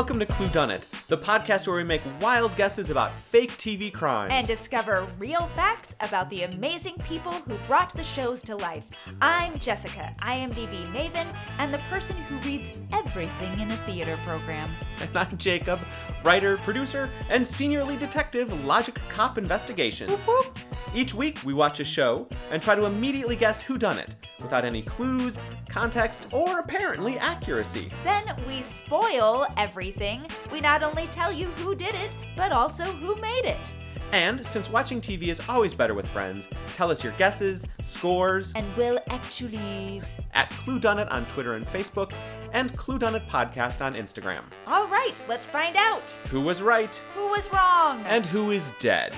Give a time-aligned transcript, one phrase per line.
[0.00, 3.92] Welcome to Clue Done It, the podcast where we make wild guesses about fake TV
[3.92, 4.32] crimes.
[4.32, 8.86] and discover real facts about the amazing people who brought the shows to life.
[9.20, 11.26] I'm Jessica, IMDb Maven,
[11.58, 14.70] and the person who reads everything in a theater program.
[15.02, 15.78] And I'm Jacob,
[16.24, 20.24] writer, producer, and senior lead detective, Logic Cop Investigations.
[20.94, 24.64] Each week, we watch a show and try to immediately guess who done it, without
[24.64, 27.90] any clues, context, or apparently accuracy.
[28.02, 29.89] Then we spoil everything.
[30.52, 33.74] We not only tell you who did it, but also who made it.
[34.12, 38.66] And since watching TV is always better with friends, tell us your guesses, scores, And
[38.76, 40.18] will actuallys.
[40.34, 42.12] at Clue on Twitter and Facebook,
[42.52, 44.42] and Clue Podcast on Instagram.
[44.66, 46.10] All right, let's find out.
[46.30, 48.02] Who was right Who was wrong?
[48.06, 49.12] and who is dead?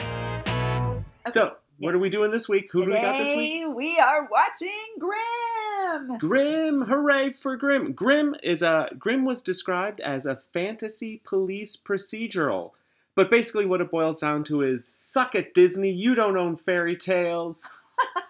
[0.00, 2.70] Okay, So, what are we doing this week?
[2.72, 3.64] Who do we got this week?
[3.74, 6.18] We are watching Grimm.
[6.18, 7.92] Grimm, hooray for Grimm.
[7.92, 12.72] Grimm is a Grimm was described as a fantasy police procedural.
[13.14, 16.96] But basically what it boils down to is suck it Disney, you don't own fairy
[16.96, 17.68] tales.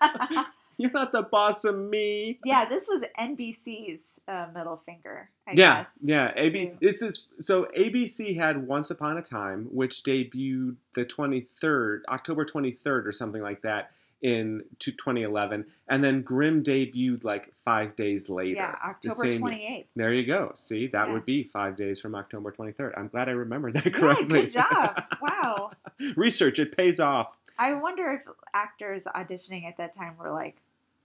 [0.78, 2.38] You're not the boss of me.
[2.44, 5.28] Yeah, this was NBC's uh, middle finger.
[5.46, 5.90] I yeah, guess.
[6.02, 6.32] yeah.
[6.36, 12.44] AB, this is so ABC had Once Upon a Time, which debuted the 23rd, October
[12.44, 13.90] 23rd or something like that
[14.22, 18.56] in 2011, and then Grimm debuted like five days later.
[18.56, 19.88] Yeah, the October same- twenty eighth.
[19.94, 20.52] There you go.
[20.56, 21.12] See, that Yeah.
[21.12, 22.94] would be five days from October 23rd.
[22.96, 24.40] I'm glad I remembered that Yeah, correctly.
[24.42, 25.02] good job.
[25.22, 25.70] Wow.
[26.16, 27.28] Research, it pays off.
[27.60, 28.22] I wonder if
[28.54, 30.56] actors auditioning at that time were like,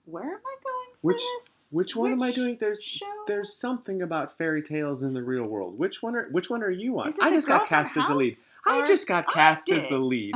[0.06, 1.68] "Where am I going for Which- this?
[1.72, 2.58] Which one am I doing?
[2.60, 3.06] There's show?
[3.26, 5.78] there's something about fairy tales in the real world.
[5.80, 7.08] Which one are which one are you on?
[7.08, 8.34] Is it I just got cast as the lead.
[8.66, 10.36] I just got cast as the lead.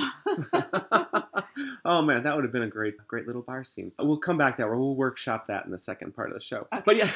[1.86, 3.92] oh man, that would have been a great, great little bar scene.
[4.00, 4.70] We'll come back to that.
[4.70, 6.68] We'll workshop that in the second part of the show.
[6.74, 6.82] Okay.
[6.86, 7.12] But yeah,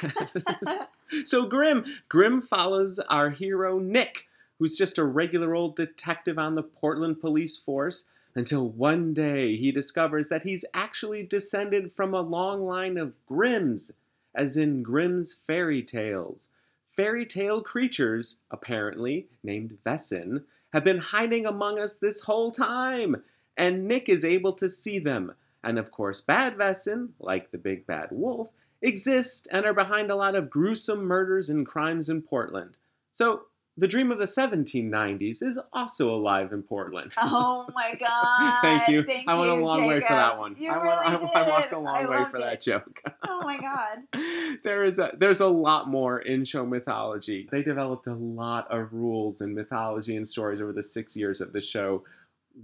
[1.25, 4.27] so Grimm, Grimm follows our hero Nick,
[4.59, 8.05] who's just a regular old detective on the Portland police force.
[8.33, 13.91] Until one day he discovers that he's actually descended from a long line of Grimms,
[14.33, 16.49] as in Grimm's fairy tales.
[16.95, 20.43] Fairy tale creatures, apparently, named Wesen,
[20.73, 23.23] have been hiding among us this whole time,
[23.57, 25.33] and Nick is able to see them.
[25.63, 28.49] And of course, Bad Wesen, like the big bad wolf,
[28.81, 32.77] exist and are behind a lot of gruesome murders and crimes in Portland.
[33.11, 33.43] So,
[33.81, 37.11] the dream of the 1790s is also alive in Portland.
[37.19, 38.59] Oh my god!
[38.61, 39.03] Thank you.
[39.03, 40.17] Thank I went a you, long way for Jacob.
[40.17, 40.55] that one.
[40.55, 42.61] You I, really went, I, I walked a long way for that it.
[42.61, 43.01] joke.
[43.27, 43.57] Oh my
[44.13, 44.59] god!
[44.63, 47.49] there is a there's a lot more in show mythology.
[47.51, 51.51] They developed a lot of rules and mythology and stories over the six years of
[51.51, 52.03] the show.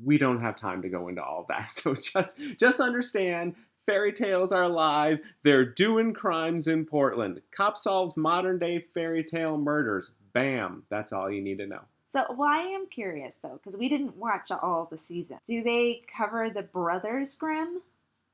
[0.05, 1.71] We don't have time to go into all that.
[1.71, 3.55] So just just understand
[3.87, 5.17] fairy tales are alive.
[5.43, 7.41] They're doing crimes in Portland.
[7.55, 10.11] Cop solves modern day fairy tale murders.
[10.41, 10.83] Bam.
[10.89, 11.81] That's all you need to know.
[12.09, 15.37] So, well, I am curious though, because we didn't watch all the season.
[15.45, 17.81] Do they cover the Brothers Grimm?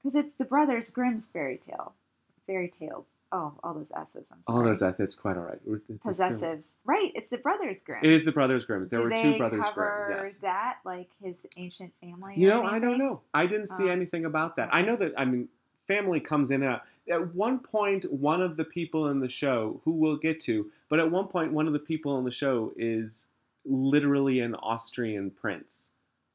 [0.03, 1.93] Because it's the Brothers Grimm's fairy tale,
[2.45, 3.05] fairy tales.
[3.31, 4.29] Oh, all those S's.
[4.31, 4.57] I'm sorry.
[4.59, 5.59] All those ethics, quite all right.
[5.65, 6.75] With the- the possessives.
[6.85, 8.03] Right, it's the Brothers Grimm.
[8.03, 8.89] It is the Brothers Grimm's.
[8.89, 10.11] There Do were two Brothers Grimm.
[10.19, 10.37] Yes.
[10.37, 12.35] that, like his ancient family?
[12.37, 13.21] You know, I don't know.
[13.33, 13.91] I didn't see Oh.
[13.91, 14.69] anything about that.
[14.71, 15.49] I know that, I mean,
[15.87, 16.81] family comes in and out.
[17.09, 20.99] At one point, one of the people in the show, who we'll get to, but
[20.99, 23.29] at one point, one of the people on the show is
[23.65, 25.89] literally an Austrian prince.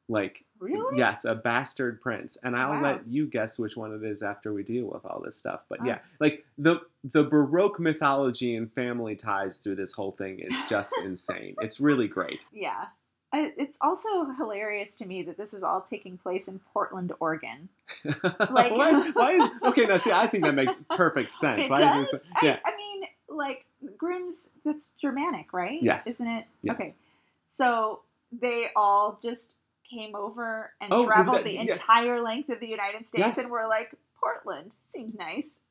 [0.08, 0.98] Like, Really?
[0.98, 2.36] yes, a bastard prince.
[2.42, 2.82] And I'll Wow.
[2.82, 5.60] let you guess which one it is after we deal with all this stuff.
[5.68, 5.84] But Oh.
[5.84, 10.92] yeah, like the the Baroque mythology and family ties through this whole thing is just
[11.04, 11.54] insane.
[11.60, 12.44] It's really great.
[12.52, 12.86] Yeah.
[13.32, 17.68] I, it's also hilarious to me that this is all taking place in Portland, Oregon.
[18.50, 19.84] Like- why, why is okay?
[19.84, 21.66] Now, see, I think that makes perfect sense.
[21.66, 22.06] It why does?
[22.06, 22.22] is this?
[22.42, 22.97] I, Yeah, I mean,
[23.38, 23.64] like
[23.96, 24.50] Grimm's.
[24.64, 25.82] That's Germanic, right?
[25.82, 26.06] Yes.
[26.06, 26.44] Isn't it?
[26.62, 26.74] Yes.
[26.74, 26.90] Okay.
[27.54, 28.00] So
[28.32, 29.54] they all just
[29.90, 31.62] came over and Oh, traveled that- the yeah.
[31.62, 33.38] entire length of the United States Yes.
[33.38, 35.60] and were like, Portland seems nice.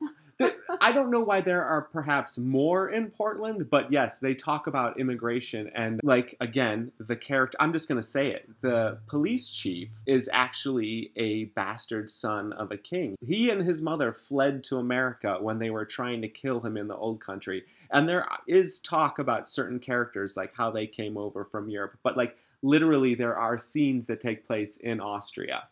[0.80, 5.00] I don't know why there are perhaps more in Portland, but yes, they talk about
[5.00, 7.56] immigration and like again, the character.
[7.60, 8.48] I'm just gonna say it.
[8.60, 13.16] The police chief is actually a bastard son of a king.
[13.20, 16.88] He and his mother fled to America when they were trying to kill him in
[16.88, 17.64] the old country.
[17.90, 22.16] And there is talk about certain characters, like how they came over from Europe, but
[22.16, 25.64] like literally, there are scenes that take place in Austria.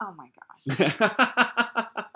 [0.00, 0.28] Oh my
[0.76, 2.04] gosh.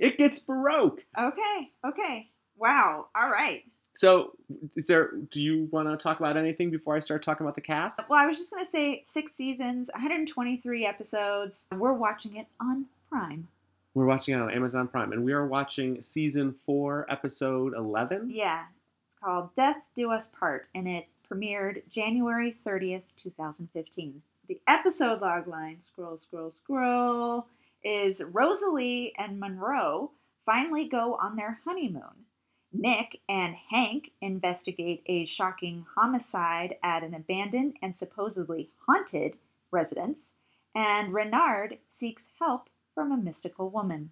[0.00, 1.00] it gets baroque.
[1.18, 1.70] Okay.
[1.86, 2.30] Okay.
[2.56, 3.06] Wow.
[3.14, 3.64] All right.
[3.94, 4.32] So,
[4.74, 5.10] is there?
[5.30, 8.08] Do you want to talk about anything before I start talking about the cast?
[8.08, 11.66] Well, I was just going to say six seasons, 123 episodes.
[11.76, 13.48] We're watching it on Prime.
[13.94, 18.30] We're watching it on Amazon Prime, and we are watching season four, episode eleven.
[18.30, 18.62] Yeah.
[19.10, 24.22] It's called Death Do Us Part, and it premiered January 30th, 2015.
[24.48, 27.46] The episode logline, scroll, scroll, scroll,
[27.84, 30.12] is Rosalie and Monroe
[30.46, 32.26] finally go on their honeymoon.
[32.72, 39.36] Nick and Hank investigate a shocking homicide at an abandoned and supposedly haunted
[39.70, 40.32] residence,
[40.74, 44.10] and Renard seeks help from a mystical woman.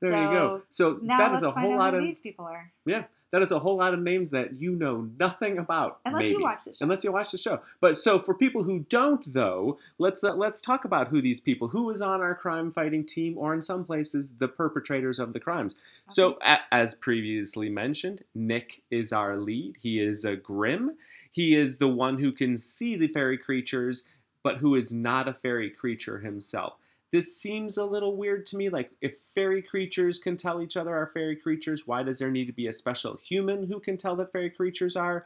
[0.00, 0.62] There you go.
[0.70, 2.72] So Now that let's is a find whole out lot of these people are.
[2.86, 3.04] yeah.
[3.34, 5.98] That is a whole lot of names that you know nothing about.
[6.04, 6.36] Unless maybe.
[6.36, 6.76] you watch the show.
[6.82, 7.60] Unless you watch the show.
[7.80, 11.66] But so for people who don't, though, let's uh, let's talk about who these people,
[11.66, 15.40] who is on our crime fighting team, or in some places the perpetrators of the
[15.40, 15.74] crimes.
[16.10, 19.78] So a- as previously mentioned, Nick is our lead.
[19.80, 20.92] He is a Grimm.
[21.32, 24.06] He is the one who can see the fairy creatures,
[24.44, 26.74] but who is not a fairy creature himself.
[27.14, 28.70] This seems a little weird to me.
[28.70, 32.46] Like, if fairy creatures can tell each other are fairy creatures, why does there need
[32.46, 35.24] to be a special human who can tell that fairy creatures are?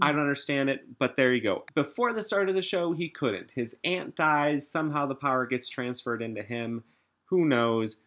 [0.00, 1.66] I don't understand it, but there you go.
[1.74, 3.50] Before the start of the show, he couldn't.
[3.50, 4.66] His aunt dies.
[4.66, 6.84] Somehow the power gets transferred into him.
[7.26, 7.98] Who knows?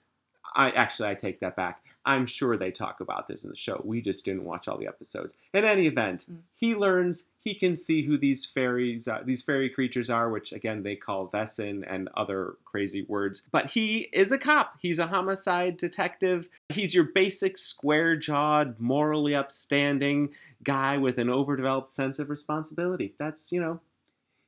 [0.55, 1.83] I actually I take that back.
[2.05, 3.81] I'm sure they talk about this in the show.
[3.83, 5.35] We just didn't watch all the episodes.
[5.53, 6.37] In any event, Mm.
[6.55, 10.83] he learns he can see who these fairies, uh, these fairy creatures are, which again
[10.83, 13.43] they call Wesen and other crazy words.
[13.51, 14.77] But he is a cop.
[14.79, 16.47] He's a homicide detective.
[16.69, 23.13] He's your basic square-jawed, morally upstanding guy with an overdeveloped sense of responsibility.
[23.17, 23.81] That's you know,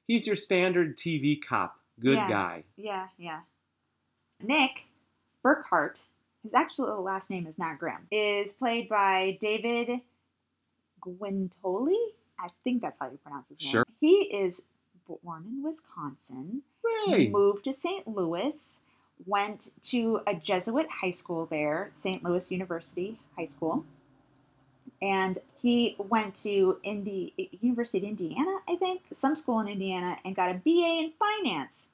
[0.08, 1.80] he's your standard TV cop.
[2.00, 2.30] Good Yeah.
[2.30, 2.64] guy.
[2.78, 3.42] Yeah, yeah.
[4.42, 4.84] Nick
[5.44, 6.06] Burkhardt,
[6.44, 10.02] his actual last name is not Grimm, is played by David
[11.06, 11.96] Giuntoli.
[12.40, 13.72] I think that's how you pronounce his name.
[13.72, 13.86] Sure.
[14.00, 14.64] He is
[15.24, 16.62] born in Wisconsin,
[17.06, 17.30] Hey.
[17.30, 18.08] moved to St.
[18.08, 18.82] Louis,
[19.26, 22.24] went to a Jesuit high school there, St.
[22.24, 23.86] Louis University High School.
[25.02, 30.36] And he went to Indi- University of Indiana, I think, some school in Indiana, and
[30.36, 31.90] got a BA in finance,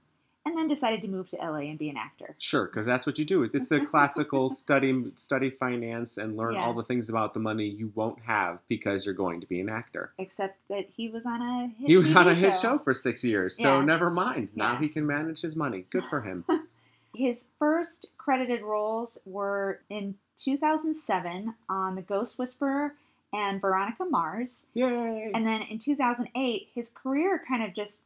[0.48, 2.36] and then decided to move to LA and be an actor.
[2.40, 3.44] Sure, because that's what you do.
[3.44, 6.66] It's the classical study study finance and learn Yeah.
[6.66, 9.70] all the things about the money you won't have because you're going to be an
[9.70, 10.14] actor.
[10.18, 12.94] Except that he was on a hit He was TV on a hit show for
[12.94, 13.86] six years, so Yeah.
[13.86, 14.50] never mind.
[14.56, 14.80] Now Yeah.
[14.80, 15.86] he can manage his money.
[15.90, 16.46] Good for him.
[17.16, 22.94] His first credited roles were in 2007 on The Ghost Whisperer
[23.34, 24.64] and Veronica Mars.
[24.76, 25.32] Yay!
[25.34, 28.02] And then in 2008, his career kind of just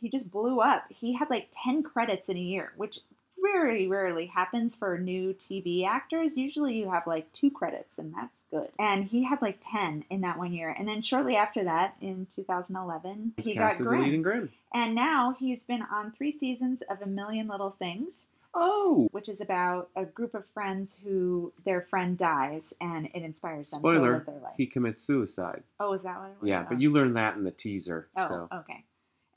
[0.00, 0.84] he just blew up.
[0.90, 3.00] He had like 10 credits in a year, which
[3.40, 6.36] very rarely happens for new TV actors.
[6.36, 8.68] Usually you have like two credits and that's good.
[8.80, 10.74] And he had like 10 in that one year.
[10.76, 14.38] And then shortly after that in 2011, He's he got cast as a leading Grimm.
[14.40, 14.52] Grimm.
[14.74, 19.40] And now he's been on 3 seasons of A Million Little Things Oh, which is
[19.42, 24.12] about a group of friends who their friend dies and it inspires them to spoiler:
[24.14, 24.54] live their life.
[24.56, 25.62] he commits suicide.
[25.78, 26.48] oh, is that what it was?
[26.48, 26.66] Yeah, Oh.
[26.70, 28.08] but you learn that in the teaser.
[28.16, 28.84] Oh, So okay.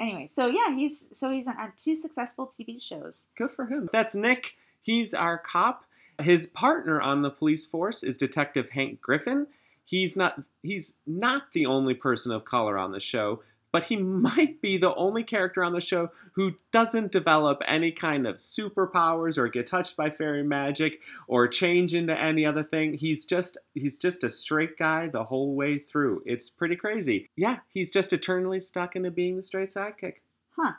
[0.01, 3.27] Anyway, so yeah, he's so he's on, two successful TV shows.
[3.38, 3.88] good for him.
[3.94, 4.56] That's Nick.
[4.81, 5.86] He's our cop.
[6.19, 9.45] His partner on the police force is Detective Hank Griffin.
[9.86, 14.62] He's not he's not the only person of color on the show, but he might
[14.62, 19.47] be the only character on the show who doesn't develop any kind of superpowers or
[19.47, 22.93] get touched by fairy magic or change into any other thing.
[22.93, 26.24] He's just he's just a straight guy the whole way through.
[26.25, 27.29] It's pretty crazy.
[27.36, 30.15] Yeah, he's just eternally stuck into being the straight sidekick.
[30.55, 30.74] Huh.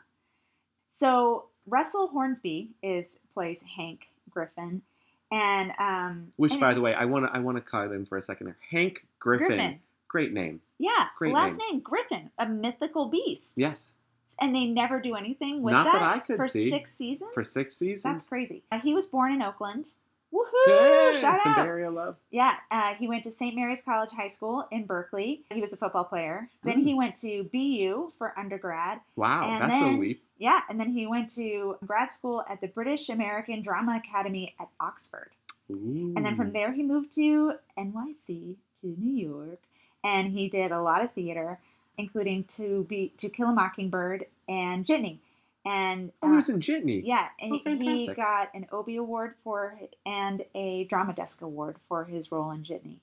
[0.89, 4.83] So Russell Hornsby is plays Hank Griffin,
[5.31, 8.19] and um, Which, by the way, I want to I want to cut in for
[8.19, 8.57] a second there.
[8.71, 9.81] Hank Griffin, Griffin.
[10.13, 10.61] Great name.
[10.79, 11.81] yeah, Great last name.
[11.81, 13.93] Griffin, a mythical beast, Yes,
[14.41, 16.71] and they never do anything with Not that, that I could for see.
[16.71, 17.31] six seasons.
[17.35, 18.03] for six seasons.
[18.05, 18.63] That's crazy.
[18.71, 19.95] Uh, he was born in Oakland.
[20.33, 21.21] Woohoo!
[21.21, 21.67] Shout some out!
[21.67, 22.17] Area love.
[22.31, 23.55] Yeah, uh, he went to St.
[23.55, 25.43] Mary's College High School in Berkeley.
[25.51, 26.49] He was a football player.
[26.65, 26.87] Then Hmm.
[26.87, 29.01] he went to BU for undergrad.
[29.17, 30.25] Wow, And that's then- a leap.
[30.39, 34.69] Yeah, and then he went to grad school at the British American Drama Academy at
[34.81, 35.31] Oxford.
[35.69, 39.61] And then from there, he moved to NYC to New York,
[40.05, 41.59] and he did a lot of theater,
[41.99, 45.19] including to be to Kill a Mockingbird and Jitney.
[45.65, 47.03] And oh, he uh, was in Jitney.
[47.05, 52.05] yeah, and Oh, he- got an Obie Award for and a Drama Desk Award for
[52.05, 52.97] his role in Jitney.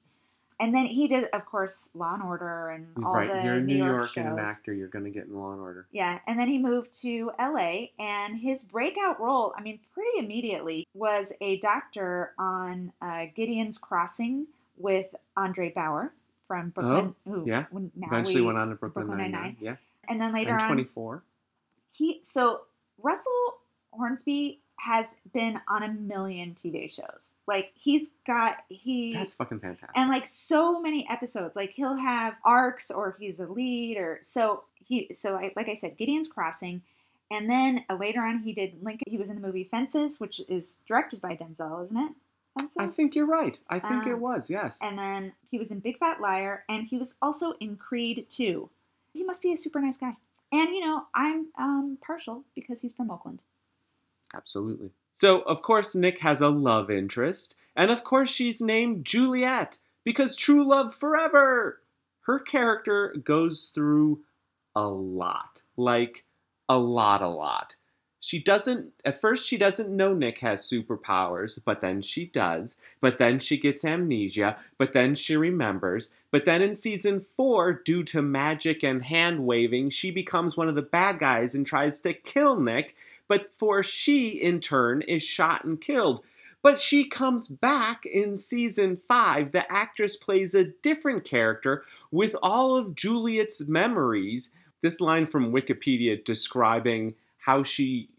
[0.61, 3.61] And then he did, of course, Law and Order and all right, the you're a
[3.61, 4.73] New, New York, York and an actor.
[4.73, 5.87] You're going to get in Law and Order.
[5.93, 10.85] Yeah, and then he moved to LA, and his breakout role, I mean, pretty immediately,
[10.93, 15.05] was a doctor on uh, Gideon's Crossing with
[15.37, 16.09] Andre Braugher
[16.49, 17.15] from Brooklyn.
[17.25, 17.65] who Oh, yeah.
[17.69, 19.57] when- now Eventually we- went on to Brooklyn, Brooklyn Nine-Nine.
[19.61, 19.75] Yeah,
[20.09, 21.23] And then later and on, 24.
[21.91, 22.61] he so
[23.01, 23.59] Russell
[23.93, 27.35] Hornsby has been on a million TV shows.
[27.47, 29.91] Like he's got he That's fucking fantastic.
[29.95, 31.55] and like so many episodes.
[31.55, 35.73] Like he'll have arcs or he's a lead or so he so I, like I
[35.75, 36.81] said, Gideon's Crossing,
[37.29, 39.03] and then uh, later on he did Lincoln.
[39.07, 42.13] He was in the movie Fences, which is directed by Denzel, isn't it?
[42.77, 43.59] I think you're right.
[43.69, 44.79] I think Uh, it was, yes.
[44.81, 48.69] And then he was in Big Fat Liar, and he was also in Creed 2.
[49.13, 50.17] He must be a super nice guy.
[50.51, 53.41] And you know, I'm um, partial because he's from Oakland.
[54.33, 54.91] Absolutely.
[55.13, 60.35] So, of course, Nick has a love interest, and of course, she's named Juliet because
[60.35, 61.81] true love forever.
[62.21, 64.21] Her character goes through
[64.75, 65.63] a lot.
[65.75, 66.23] Like,
[66.67, 67.75] a lot, a lot.
[68.21, 72.77] She doesn't, at first, she doesn't know Nick has superpowers, but then she does.
[72.99, 76.09] But then she gets amnesia, but then she remembers.
[76.31, 80.75] But then in season four, due to magic and hand waving, she becomes one of
[80.75, 82.95] the bad guys and tries to kill Nick
[83.29, 86.21] but for she in turn is shot and killed.
[86.61, 89.53] But she comes back in season 5.
[89.53, 94.49] The actress plays a different character with all of Juliet's memories.
[94.81, 97.13] This line from Wikipedia describing
[97.49, 98.09] how she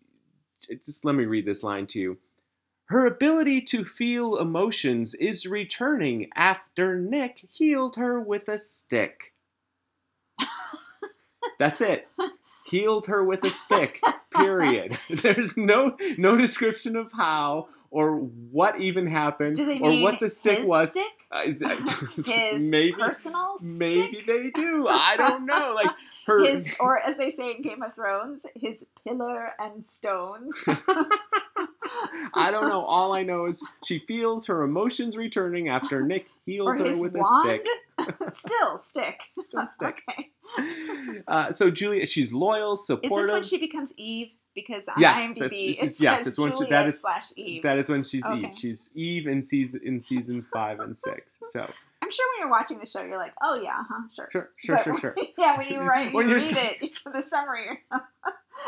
[0.85, 2.19] just let me read this line to you.
[2.87, 9.35] Her ability to feel emotions is returning after Nick healed her with a stick.
[11.61, 12.09] That's it.
[12.67, 14.01] Healed her with a stick.
[14.37, 14.99] Period.
[15.11, 20.31] There's no no description of how or what even happened Do they or what the
[20.31, 20.91] stick was.
[20.91, 21.05] Stick?
[22.27, 24.27] His maybe personal maybe stick?
[24.27, 24.89] they do.
[24.89, 25.73] I don't know.
[25.77, 25.91] Like
[26.31, 30.55] her His, or as they say in Game of Thrones, his pillar and stones.
[32.35, 32.85] I don't know.
[32.85, 37.15] All I know is she feels her emotions returning after Nick healed or her with
[37.15, 37.61] wand.
[37.61, 38.33] a stick.
[38.35, 39.21] Still stick.
[39.39, 39.97] Still stick.
[40.09, 40.29] Okay.
[41.29, 43.19] Uh, so Julia, she's loyal, supportive.
[43.19, 44.29] Is this when she becomes Eve?
[44.55, 47.63] Because on Yes, IMDb that's- it says yes, it's when she- that is- slash Eve.
[47.63, 48.49] that is when she's Okay.
[48.49, 48.59] Eve.
[48.59, 51.39] She's Eve in season in season five and six.
[51.45, 51.71] So
[52.11, 54.29] I'm sure when you're watching the show, you're like, oh yeah, huh, sure.
[54.33, 55.17] sure, sure, But sure, sure.
[55.39, 57.79] yeah, when you write, When you read it, it's the summary.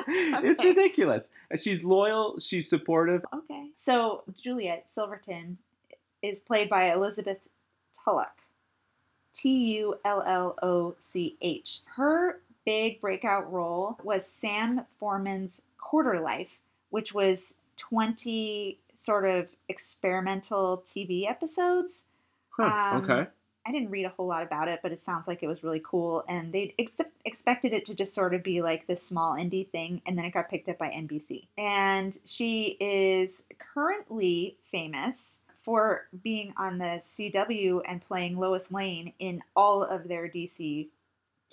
[0.07, 1.33] It's ridiculous.
[1.53, 2.39] Uh, she's loyal.
[2.39, 3.25] She's supportive.
[3.35, 3.67] Okay.
[3.75, 5.59] So Juliet Silverton
[6.23, 7.49] is played by Elizabeth
[8.05, 8.29] Tulloch.
[9.35, 11.81] T U L L O C H.
[11.97, 20.85] Her big breakout role was Sam Foreman's Quarter Life, which was 20 sort of experimental
[20.87, 22.05] TV episodes.
[22.57, 23.27] Huh, Um, okay.
[23.65, 25.81] I didn't read a whole lot about it, but it sounds like it was really
[25.85, 26.25] cool.
[26.29, 30.03] And they ex- expected it to just sort of be like this small indie thing,
[30.05, 31.47] and then it got picked up by NBC.
[31.57, 39.43] And she is currently famous for being on the CW and playing Lois Lane in
[39.55, 40.89] all of their DC TV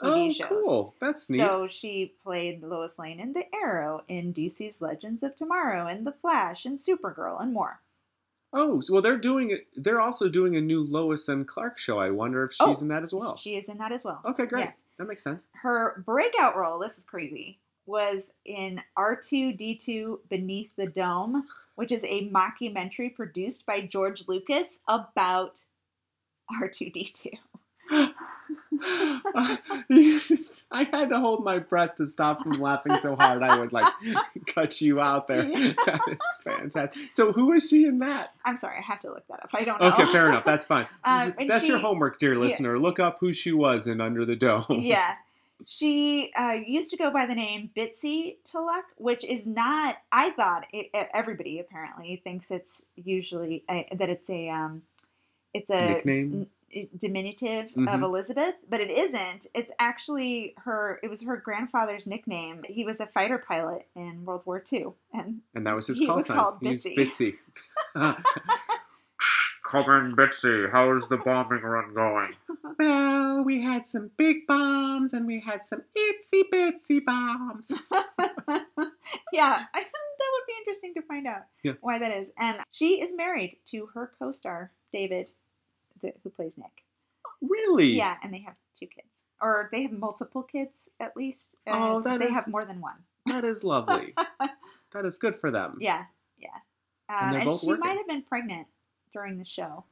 [0.02, 0.66] Oh, shows.
[0.66, 0.96] cool.
[1.00, 1.38] That's neat.
[1.38, 6.12] So she played Lois Lane in The Arrow, in DC's Legends of Tomorrow, in The
[6.14, 7.82] Flash, and Supergirl, and more.
[8.54, 9.68] Oh, so well, they're doing it.
[9.76, 12.00] They're also doing a new Lois and Clark show.
[12.00, 13.38] I wonder if she's Oh, in that as well.
[13.38, 14.22] She is in that as well.
[14.26, 14.66] Okay, great.
[14.66, 14.82] Yes.
[14.98, 15.48] That makes sense.
[15.62, 22.30] her breakout role, this is crazy, was in R2D2 Beneath the Dome, which is a
[22.30, 25.64] mockumentary produced by George Lucas about
[26.62, 27.34] R2D2.
[30.72, 33.92] I had to hold my breath to stop from laughing so hard I would like
[34.48, 35.44] cut you out there.
[35.86, 37.02] That is fantastic.
[37.12, 38.34] So who is she in that?
[38.46, 39.50] I'm sorry, I have to look that up.
[39.54, 39.88] I don't know.
[39.92, 40.46] Okay, fair enough.
[40.46, 40.88] That's fine.
[41.04, 42.78] Um, That's your homework, dear listener.
[42.80, 44.66] Look up who she was in Under the Dome.
[44.70, 45.16] yeah.
[45.66, 49.98] She uh, used to go by the name Bitsy Tulloch, which is not.
[50.12, 54.84] I thought it, everybody apparently thinks it's usually uh, that it's a um,
[55.54, 56.34] it's a Nickname?
[56.34, 56.48] n-
[56.98, 58.04] diminutive of Mhm.
[58.04, 59.48] Elizabeth, but it isn't.
[59.54, 61.00] It's actually her.
[61.04, 62.64] It was her grandfather's nickname.
[62.68, 66.06] He was a fighter pilot in World War II, and And that was his He
[66.08, 66.38] call was sign.
[66.38, 66.96] called Bitsy.
[66.98, 67.38] Bitsy.
[69.70, 70.72] Come in, Bitsy.
[70.72, 72.36] How's the bombing run going?
[72.80, 77.72] well, we had some big bombs and we had some itsy bitsy bombs.
[77.92, 81.74] yeah, I think that would be interesting to find out Yeah.
[81.82, 82.32] why that is.
[82.40, 85.30] And she is married to her co-star David,
[86.02, 86.84] the, who plays Nick.
[87.42, 87.94] Really?
[87.96, 89.08] Yeah, and they have two kids,
[89.42, 91.56] or they have multiple kids at least.
[91.68, 92.98] Oh, that they is- have more than one.
[93.26, 94.14] That is lovely.
[94.94, 95.78] that is good for them.
[95.80, 96.06] Yeah,
[96.38, 96.48] yeah.
[97.08, 97.80] And Um, they're and both she working.
[97.86, 98.68] might have been pregnant
[99.14, 99.86] during the show.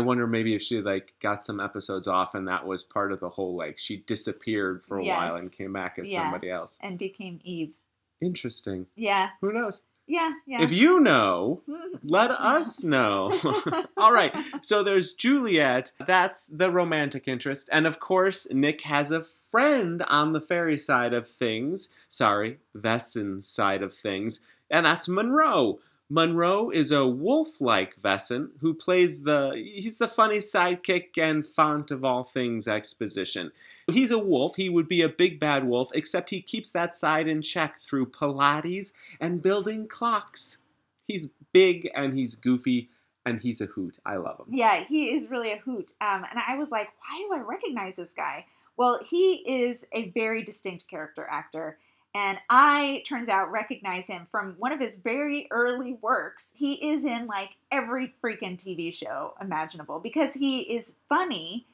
[0.00, 3.20] I wonder maybe if she like got some episodes off and that was part of
[3.20, 6.22] the whole like she disappeared for a while and came back as Yeah.
[6.22, 6.78] somebody else.
[6.82, 7.72] and became Eve.
[8.20, 8.86] Interesting.
[8.96, 9.82] Yeah, Who knows?
[10.06, 10.62] Yeah, yeah.
[10.62, 11.62] If you know,
[12.04, 13.32] let us know.
[13.96, 14.34] All right.
[14.60, 15.92] So there's Juliet.
[16.06, 17.68] That's the romantic interest.
[17.72, 21.90] And of course, Nick has a friend on the fairy side of things.
[22.08, 24.42] Sorry, Wesen's side of things.
[24.70, 25.78] and that's Monroe.
[26.08, 32.04] Monroe is a wolf-like Wesen who plays the he's the funny sidekick and font of
[32.04, 33.50] all things exposition.
[33.92, 34.56] He's a wolf.
[34.56, 38.06] He would be a big bad wolf, except he keeps that side in check through
[38.06, 40.58] Pilates and building clocks.
[41.06, 42.90] He's big and he's goofy
[43.24, 43.98] and he's a hoot.
[44.04, 44.46] I love him.
[44.50, 45.92] Yeah, he is really a hoot.
[46.00, 48.46] Um, and I was like, why do I recognize this guy?
[48.76, 51.78] Well, he is a very distinct character actor.
[52.14, 56.52] And I, turns out, recognize him from one of his very early works.
[56.54, 61.66] He is in like every freaking TV show imaginable because he is funny,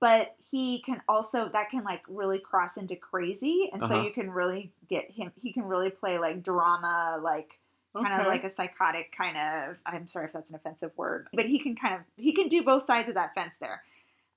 [0.00, 3.70] but he can also, that can like really cross into crazy.
[3.72, 4.04] And so Uh-huh.
[4.06, 7.58] you can really get him, he can really play like drama, like
[7.94, 11.46] kind of like a psychotic kind of i'm sorry if that's an offensive word but
[11.46, 13.82] he can kind of he can do both sides of that fence there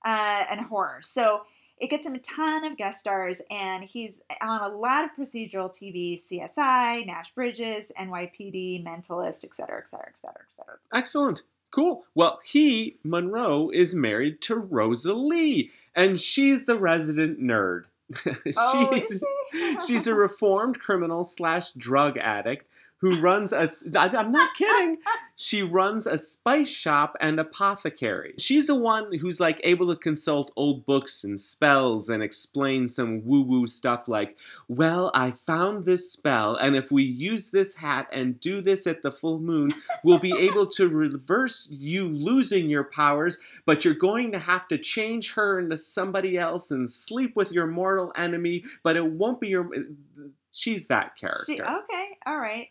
[0.06, 1.42] uh, and horror so
[1.76, 5.68] it gets him a ton of guest stars and he's on a lot of procedural
[5.70, 11.42] tv csi nash bridges nypd mentalist et cetera et cetera et cetera et cetera Excellent.
[11.70, 12.04] Cool.
[12.14, 17.84] Well, he, Monroe, is married to Rosalie, and she's the resident nerd.
[18.58, 19.76] oh she's, is she?
[19.86, 22.66] she's a reformed criminal slash drug addict
[23.00, 23.66] who runs a.
[23.98, 24.98] I'm not kidding.
[25.36, 28.34] She runs a spice shop and apothecary.
[28.38, 33.24] She's the one who's like able to consult old books and spells and explain some
[33.24, 34.36] woo woo stuff like,
[34.68, 39.02] well, I found this spell, and if we use this hat and do this at
[39.02, 39.72] the full moon,
[40.04, 44.76] we'll be able to reverse you losing your powers, but you're going to have to
[44.76, 49.48] change her into somebody else and sleep with your mortal enemy, but it won't be
[49.48, 49.64] your.
[49.74, 51.44] Uh, she's that character.
[51.46, 52.68] She- okay all right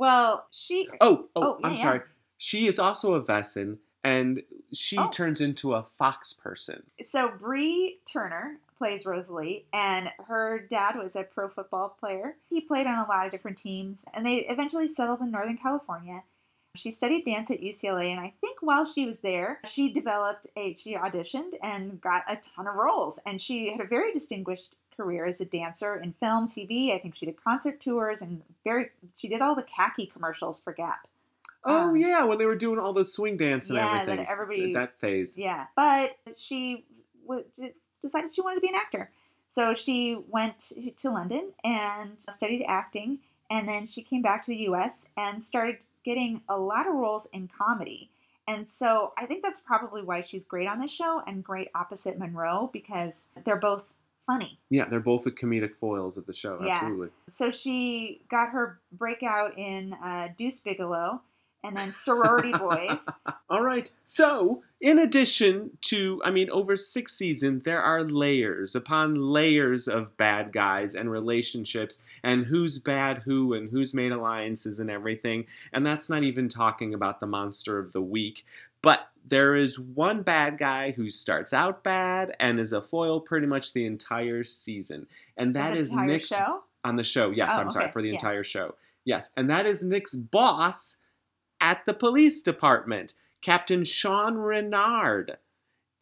[0.00, 1.82] well she Oh, oh, Oh, I'm yeah.
[1.82, 2.00] sorry.
[2.38, 4.42] She is also a Wesen, and
[4.72, 5.10] she Oh.
[5.10, 6.82] turns into a fox person.
[7.02, 12.36] so Bree Turner plays Rosalie, and her dad was a pro football player.
[12.48, 16.22] He played on a lot of different teams, and they eventually settled in Northern California.
[16.76, 20.74] She studied dance at UCLA, and I think while she was there, she developed a
[20.76, 25.24] she auditioned and got a ton of roles, and she had a very distinguished career
[25.26, 26.94] as a dancer in film, TV.
[26.94, 30.72] I think she did concert tours and very she did all the khaki commercials for
[30.72, 31.06] Gap.
[31.64, 34.08] Oh Um, yeah, when they were doing all the swing dance and everything.
[34.18, 35.36] yeah, that everybody- that phase.
[35.36, 36.84] Yeah, but she
[37.26, 37.44] w-
[38.00, 39.10] decided she wanted to be an actor.
[39.48, 43.18] So she went to London and studied acting,
[43.50, 47.26] and then she came back to the US and started getting a lot of roles
[47.26, 48.08] in comedy.
[48.48, 52.18] And so I think that's probably why she's great on this show and great opposite
[52.18, 53.92] Monroe because they're both
[54.30, 54.58] funny.
[54.68, 56.60] Yeah, they're both the comedic foils of the show.
[56.64, 56.74] Yeah.
[56.74, 57.08] Absolutely.
[57.28, 61.20] So she got her breakout in uh, Deuce Bigalow
[61.62, 63.06] and then Sorority Boys.
[63.50, 63.90] All right.
[64.04, 70.16] So, in addition to, I mean, over six seasons, there are layers upon layers of
[70.16, 75.46] bad guys and relationships and who's bad who and who's made alliances and everything.
[75.72, 78.46] And that's not even talking about the monster of the week.
[78.82, 83.46] But there is one bad guy who starts out bad and is a foil pretty
[83.46, 85.06] much the entire season.
[85.36, 86.64] And that is Nick's show.
[86.84, 87.30] on the show.
[87.30, 88.14] Yes, Oh, I'm sorry okay, for the yeah.
[88.14, 88.74] entire show.
[89.04, 90.96] Yes, and that is Nick's boss
[91.60, 95.36] at the police department, Captain Sean Renard.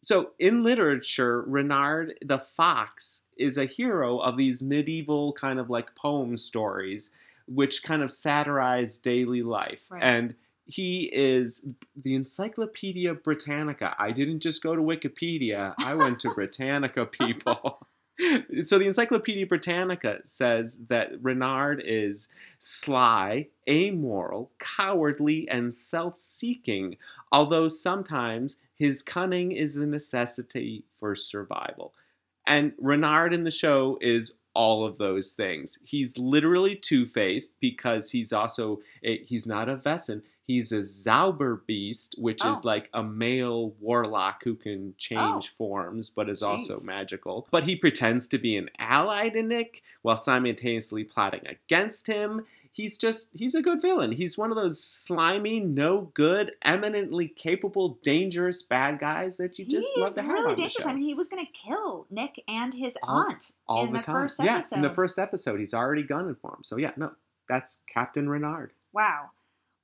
[0.03, 5.95] So in literature, Renard the fox is a hero of these medieval kind of like
[5.95, 7.11] poem stories,
[7.47, 9.81] which kind of satirize daily life.
[9.89, 10.01] Right.
[10.03, 10.35] And
[10.69, 13.95] he is the Encyclopedia Britannica.
[13.97, 17.87] I didn't just go to Wikipedia, I went to Britannica, people.
[18.61, 22.27] So the Encyclopedia Britannica says that Renard is
[22.59, 26.97] sly, amoral, cowardly, and self-seeking,
[27.31, 31.93] although sometimes his cunning is a necessity for survival.
[32.45, 35.79] And Renard in the show is all of those things.
[35.83, 40.23] He's literally two-faced because he's also a, he's not a Wesen.
[40.49, 42.67] He's a Zauberbiest, which is Oh.
[42.67, 45.55] like a male warlock who can change Oh.
[45.59, 47.47] forms, but is also magical.
[47.51, 52.47] But he pretends to be an ally to Nick while simultaneously plotting against him.
[52.71, 54.11] He's just, he's a good villain.
[54.13, 59.91] He's one of those slimy, no good, eminently capable, dangerous bad guys that you just
[59.93, 60.83] he love to have really on the dangerous.
[60.85, 60.89] show.
[60.89, 63.99] I mean, he was going to kill Nick and his All- aunt All in the,
[63.99, 64.75] the, first yeah, episode.
[64.77, 66.63] in the first episode, he's already gunning for him.
[66.63, 67.11] So yeah, no,
[67.47, 68.71] that's Captain Renard.
[68.93, 69.31] Wow.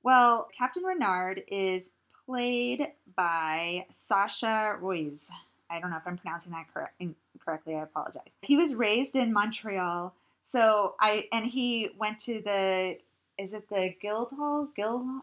[0.06, 1.90] Well, Captain Renard is
[2.26, 5.30] played by Sasha Roiz.
[5.68, 7.74] I don't know if I'm pronouncing that correct, incorrectly.
[7.74, 8.30] I apologize.
[8.40, 12.98] He was raised in Montreal, so I and he went to the
[13.36, 15.22] is it the Guildhall Guild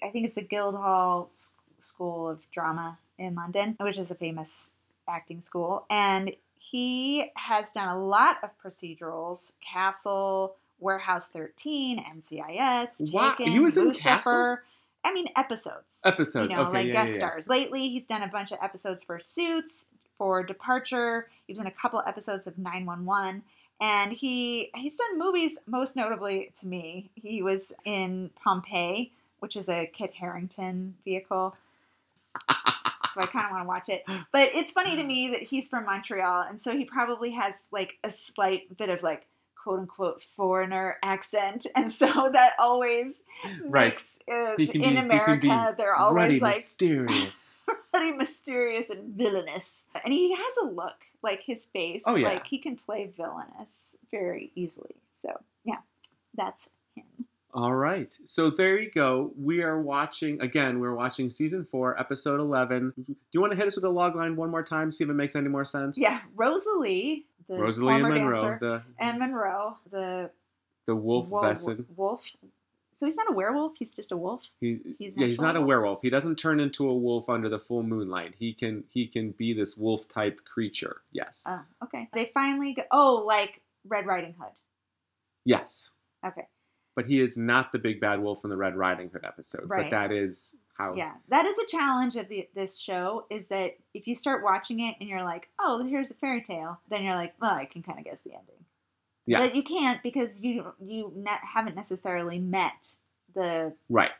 [0.00, 1.28] I think it's the Guildhall
[1.80, 4.70] School of Drama in London, which is a famous
[5.08, 13.34] acting school, and he has done a lot of procedurals, Castle, Warehouse 13, NCIS, Wow,
[13.36, 14.64] Taken, he was in Lucifer.
[15.04, 16.00] I mean, episodes.
[16.04, 16.50] Episodes.
[16.50, 17.28] You know, okay, like yeah, guest yeah, yeah.
[17.30, 17.48] stars.
[17.48, 19.86] Lately, he's done a bunch of episodes for Suits,
[20.18, 21.28] for Departure.
[21.46, 23.42] He was in a couple episodes of 911.
[23.80, 27.08] And he he's done movies, most notably to me.
[27.14, 31.56] He was in Pompeii, which is a Kit Harington vehicle.
[33.14, 34.04] so I kind of want to watch it.
[34.32, 37.96] But it's funny to me that he's from Montreal, and so he probably has like
[38.04, 39.26] a slight bit of like
[39.62, 43.22] quote unquote foreigner accent, and so that always
[43.64, 43.88] Right.
[43.88, 47.56] makes uh, in be- he can be America they're always like mysterious.
[47.92, 52.02] pretty mysterious and villainous, and he has a look like his face.
[52.06, 52.28] Oh, yeah.
[52.28, 54.94] like he can play villainous very easily.
[55.22, 55.78] So yeah,
[56.34, 57.04] that's him.
[57.52, 58.16] All right.
[58.26, 59.32] So there you go.
[59.36, 60.78] We are watching again.
[60.78, 62.92] We're watching season four, episode eleven.
[62.96, 64.90] Do you want to hit us with a log line one more time?
[64.92, 65.98] See if it makes any more sense.
[65.98, 70.30] Yeah, Rosalie, the Rosalie and Monroe, dancer, the and Monroe, the
[70.86, 71.84] the wolf wo- Wesen.
[71.96, 72.24] wolf.
[72.94, 73.72] So he's not a werewolf.
[73.78, 74.42] He's just a wolf.
[74.60, 76.00] He, He's yeah, he's not a werewolf.
[76.02, 78.34] He doesn't turn into a wolf under the full moonlight.
[78.38, 81.00] He can he can be this wolf type creature.
[81.10, 81.44] Yes.
[81.48, 82.08] Oh, okay.
[82.12, 82.82] They finally go.
[82.90, 84.52] Oh, like Red Riding Hood.
[85.44, 85.90] yes.
[86.26, 86.46] Okay.
[86.96, 89.66] But he is not the big bad wolf from the Red Riding Hood episode.
[89.68, 90.94] But that is how.
[90.96, 93.26] Yeah, that is a challenge of the, this show.
[93.30, 96.80] Is that if you start watching it and you're like, oh, here's a fairy tale,
[96.88, 98.64] then you're like, well, I can kind of guess the ending.
[99.26, 99.42] Yes.
[99.42, 102.96] But you can't because you you ne- haven't necessarily met
[103.34, 104.10] the right.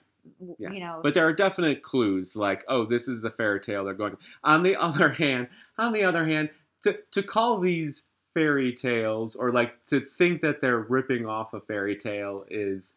[0.59, 0.71] Yeah.
[0.73, 1.01] you know.
[1.03, 4.17] But there are definite clues, like, oh, this is the fairy tale they're going.
[4.45, 6.51] On the other hand, on the other hand,
[6.85, 11.61] to to call these fairy tales or like to think that they're ripping off a
[11.61, 12.95] fairy tale is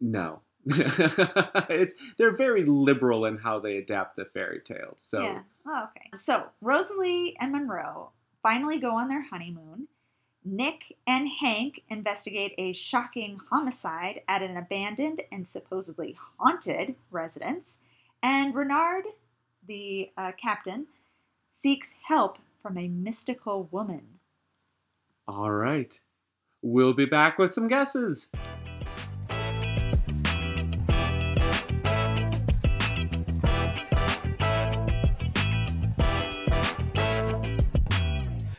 [0.00, 0.40] no.
[0.66, 4.98] it's they're very liberal in how they adapt the fairy tales.
[4.98, 5.42] So yeah.
[5.66, 6.10] Oh, okay.
[6.16, 8.10] So Rosalie and Monroe
[8.42, 9.88] finally go on their honeymoon.
[10.44, 17.78] Nick and Hank investigate a shocking homicide at an abandoned and supposedly haunted residence.
[18.22, 19.04] And Renard,
[19.66, 20.86] the uh, captain,
[21.52, 24.20] seeks help from a mystical woman.
[25.26, 26.00] all right.
[26.62, 28.30] We'll be back with some guesses.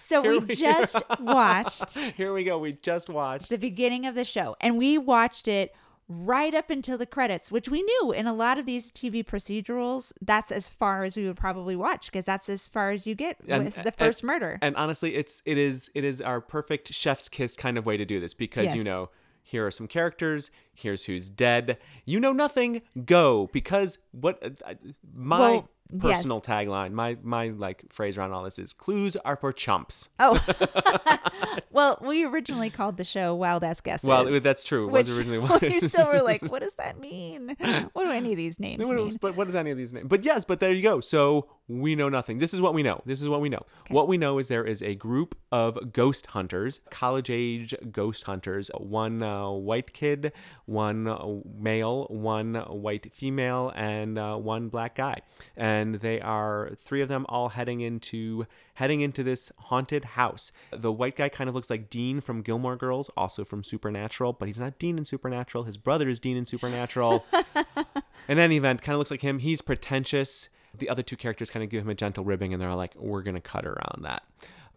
[0.09, 2.57] So Here we just watched Here we go.
[2.57, 3.49] We just watched.
[3.49, 5.75] the beginning of the show and we watched it
[6.07, 10.11] right up until the credits, which we knew in a lot of these TV procedurals,
[10.19, 13.37] that's as far as we would probably watch because that's as far as you get
[13.47, 14.57] And- with the and- first murder.
[14.63, 18.05] And honestly, it's it is it is our perfect chef's kiss kind of way to
[18.05, 19.11] do this because you know
[19.43, 20.49] here are some characters.
[20.73, 21.77] Here's who's dead.
[22.05, 22.81] You know nothing.
[23.05, 24.73] Go because what uh,
[25.13, 26.45] my Well, personal yes.
[26.45, 30.09] tagline, my my like phrase around all this is clues are for chumps.
[30.19, 30.39] oh,
[31.71, 34.07] well, we originally called the show Wild Ass Guesses.
[34.07, 34.87] Well, it- that's true.
[34.87, 37.55] It was originally Wild we still were like, what does that mean?
[37.93, 39.17] What do any of these names mean?
[39.19, 40.07] But what does any of these names?
[40.07, 40.99] But yes, but there you go.
[40.99, 42.39] So we know nothing.
[42.39, 43.01] This is what we know.
[43.05, 43.63] This is what we know.
[43.89, 48.71] What we know is there is a group of ghost hunters, college age ghost hunters.
[48.75, 50.33] One uh, white kid,
[50.65, 55.21] one uh, male, one white female, and uh, one black guy.
[55.55, 60.51] And they are three of them all heading into heading into this haunted house.
[60.71, 64.47] The white guy kind of looks like Dean from Gilmore Girls, also from Supernatural, but
[64.47, 65.65] he's not Dean in Supernatural.
[65.65, 67.25] His brother is Dean in Supernatural.
[68.27, 69.39] In any event, kind of looks like him.
[69.39, 70.49] He's pretentious.
[70.79, 73.21] The other two characters kind of give him a gentle ribbing, and they're like, "We're
[73.21, 74.23] gonna cut around that."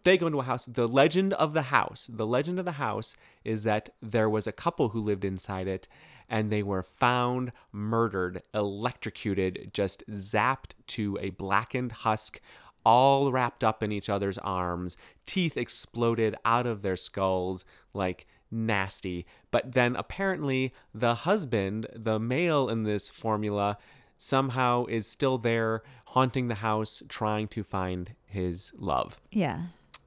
[0.03, 0.65] They go into a house.
[0.65, 2.09] The legend of the house.
[2.11, 5.87] The legend of the house is that there was a couple who lived inside it,
[6.29, 12.41] and they were found murdered, electrocuted, just zapped to a blackened husk,
[12.85, 14.97] all wrapped up in each other's arms.
[15.25, 17.63] Teeth exploded out of their skulls,
[17.93, 19.25] like nasty.
[19.51, 23.77] But then apparently the husband, the male in this formula,
[24.17, 29.19] somehow is still there haunting the house trying to find his love.
[29.31, 29.63] yeah.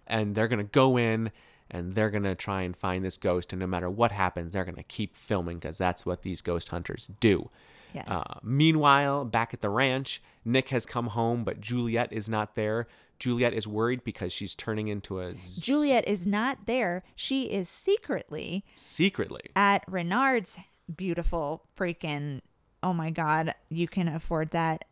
[0.08, 1.32] And they're going to go in
[1.68, 4.64] and they're going to try and find this ghost and no matter what happens they're
[4.64, 7.50] going to keep filming because that's what these ghost hunters do.
[7.92, 8.04] Yeah.
[8.06, 12.86] Uh, meanwhile, back at the ranch, Nick has come home, but Juliet is not there.
[13.18, 17.02] Juliet is worried because she's turning into a z- Juliet is not there.
[17.16, 19.40] She is secretly secretly.
[19.56, 20.58] at Renard's
[20.94, 22.42] beautiful freaking
[22.82, 24.84] oh my god, you can afford that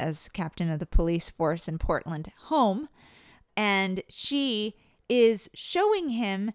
[0.00, 2.88] as captain of the police force in Portland home.
[3.56, 4.76] And she
[5.08, 6.52] is showing him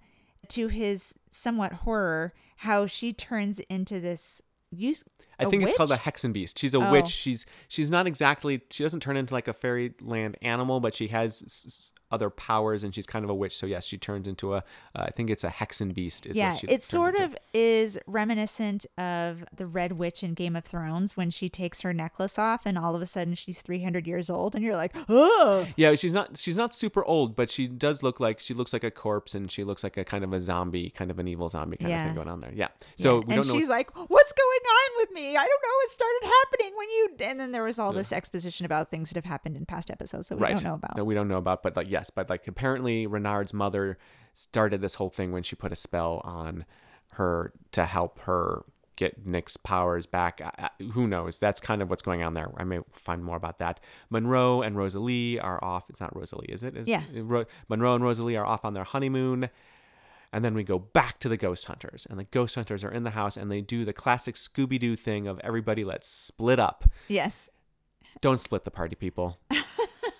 [0.50, 4.41] to his somewhat horror how she turns into this
[4.72, 5.04] use
[5.39, 6.02] I A think it's called a witch?
[6.02, 6.58] Hexenbiest.
[6.58, 6.91] She's a Oh.
[6.91, 7.08] witch.
[7.08, 8.62] She's she's not exactly.
[8.69, 12.93] She doesn't turn into like a fairyland animal, but she has s- other powers, and
[12.93, 13.56] she's kind of a witch.
[13.58, 14.58] So yes, she turns into a.
[14.96, 16.28] Uh, I think it's a Hexenbiest.
[16.30, 17.24] Is yeah, it sort into.
[17.26, 21.93] of is reminiscent of the Red Witch in Game of Thrones when she takes her
[21.93, 25.67] necklace off and all of a sudden she's 300 years old and you're like, oh,
[25.76, 28.84] Yeah, she's not she's not super old, but she does look like she looks like
[28.84, 31.50] a corpse, and she looks like a kind of a zombie, kind of an evil
[31.50, 32.54] zombie kind of thing going on there.
[32.54, 32.67] Yeah.
[32.96, 33.60] So Yeah, we and don't know.
[33.60, 35.23] she's like, "What's going on with me?
[35.30, 35.78] I don't know.
[35.84, 39.16] It started happening when you." And then there was all this exposition about things that
[39.16, 40.56] have happened in past episodes that we right.
[40.56, 40.96] don't know about.
[40.96, 43.98] That we don't know about, but like yes, but like apparently Renard's mother
[44.34, 46.66] started this whole thing when she put a spell on
[47.14, 48.64] her to help her
[48.96, 50.40] get Nick's powers back.
[50.42, 51.40] I, I- who knows?
[51.40, 52.52] That's kind of what's going on there.
[52.58, 53.80] I may find more about that.
[54.10, 55.90] Monroe and Rosalie are off.
[55.90, 56.78] It's not Rosalie, is it?
[56.78, 57.04] Is, Yeah.
[57.16, 59.50] Ro- Monroe and Rosalie are off on their honeymoon.
[60.34, 62.08] And then we go back to the ghost hunters.
[62.10, 64.96] And the ghost hunters are in the house and they do the classic Scooby Doo
[64.96, 66.86] thing of everybody let's split up.
[67.08, 67.50] yes.
[68.22, 69.39] Don't split the party, people.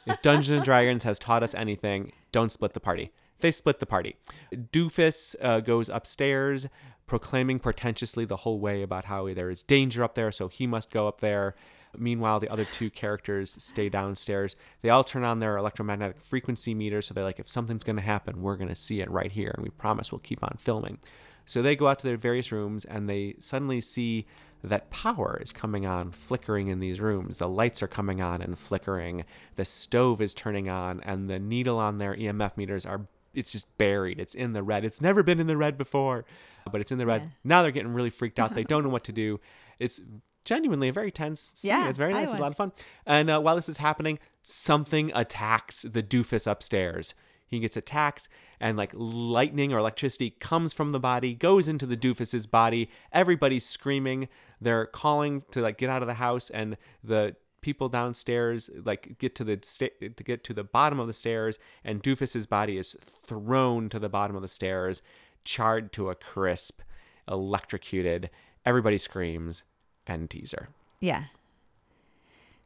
[0.06, 3.12] if Dungeons and Dragons has taught us anything, don't split the party.
[3.40, 4.16] They split the party.
[4.54, 6.68] Doofus uh, goes upstairs,
[7.08, 10.90] proclaiming portentously the whole way about how there is danger up there, so he must
[10.90, 11.56] go up there.
[11.98, 14.56] Meanwhile, the other two characters stay downstairs.
[14.82, 18.02] They all turn on their electromagnetic frequency meters, so they're like, if something's going to
[18.02, 21.00] happen, we're going to see it right here, and we promise we'll keep on filming.
[21.46, 24.26] So they go out to their various rooms, and they suddenly see
[24.64, 27.38] that power is coming on, flickering in these rooms.
[27.38, 29.26] The lights are coming on and flickering.
[29.58, 33.78] The stove is turning on, and the needle on their EMF meters are it's just
[33.78, 34.20] buried.
[34.20, 34.86] It's in the red.
[34.86, 36.24] It's never been in the red before,
[36.72, 37.24] but it's in the red.
[37.24, 37.30] Yeah.
[37.44, 38.54] Now they're getting really freaked out.
[38.54, 39.40] They don't know what to do.
[39.80, 40.00] It's
[40.46, 41.70] genuinely a very tense scene.
[41.70, 42.30] Yeah, it's very nice.
[42.30, 42.72] It's a lot of fun.
[43.06, 47.14] And uh, while this is happening, something attacks the doofus upstairs.
[47.48, 48.28] He gets attacked,
[48.60, 52.90] and like lightning or electricity comes from the body, goes into the doofus's body.
[53.12, 54.28] Everybody's screaming.
[54.60, 59.36] They're calling to like get out of the house, and the people downstairs like get
[59.36, 62.98] to the sta- to get to the bottom of the stairs, and doofus's body is
[63.02, 65.04] thrown to the bottom of the stairs,
[65.44, 66.82] charred to a crisp,
[67.28, 68.32] electrocuted.
[68.66, 69.64] Everybody screams,
[70.08, 70.70] and teaser.
[71.00, 71.26] Yeah.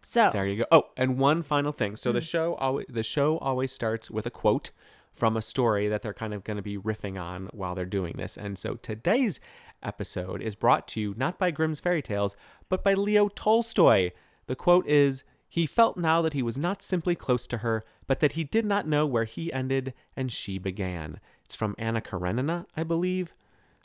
[0.03, 0.65] So There you go.
[0.71, 1.95] Oh, and one final thing.
[1.95, 4.71] So the show always the show always starts with a quote
[5.11, 8.13] from a story that they're kind of going to be riffing on while they're doing
[8.17, 8.37] this.
[8.37, 9.39] And so today's
[9.81, 12.35] episode is brought to you not by Grimm's Fairy Tales,
[12.69, 14.11] but by Leo Tolstoy.
[14.45, 18.19] The quote is he felt now that he was not simply close to her, but
[18.19, 21.19] that he did not know where he ended and she began.
[21.43, 23.33] It's from Anna Karenina, I believe.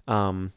[0.07, 0.53] Um,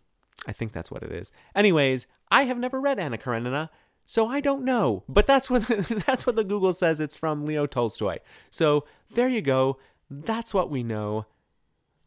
[0.48, 1.32] I think that's what it is.
[1.56, 3.70] Anyways, I have never read Anna Karenina,
[4.06, 5.04] so I don't know.
[5.10, 5.64] But that's what
[6.06, 8.20] that's what the Google says it's from Leo Tolstoy.
[8.50, 9.78] So there you go.
[10.10, 11.26] That's what we know.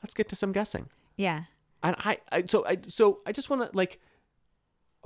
[0.03, 0.88] Let's get to some guessing.
[1.16, 1.44] yeah.
[1.81, 4.01] And I, I so I so I just want to like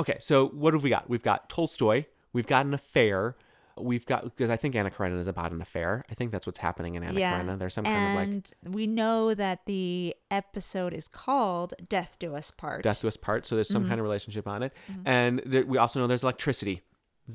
[0.01, 1.09] Okay, so what have we got?
[1.09, 3.37] We've got Tolstoy, we've got an affair.
[3.79, 6.05] We've got because I think Anna Karenina is about an affair.
[6.11, 7.33] I think that's what's happening in Anna yeah.
[7.37, 7.57] Karenina.
[7.59, 12.51] There's some kind of like we know that the episode is called "Death Do Us
[12.51, 13.47] Part." death to us part.
[13.47, 13.89] So there's some Mm-hmm.
[13.91, 14.73] kind of relationship on it,
[15.05, 16.83] and there, we also know there's electricity.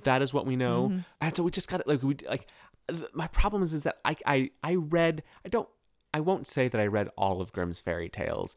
[0.04, 1.00] That is what we know, Mm-hmm.
[1.22, 2.48] and so we just got to like we like.
[2.90, 5.68] th- My problem is is that I I I read I don't
[6.14, 8.56] I won't say that I read all of Grimm's fairy tales,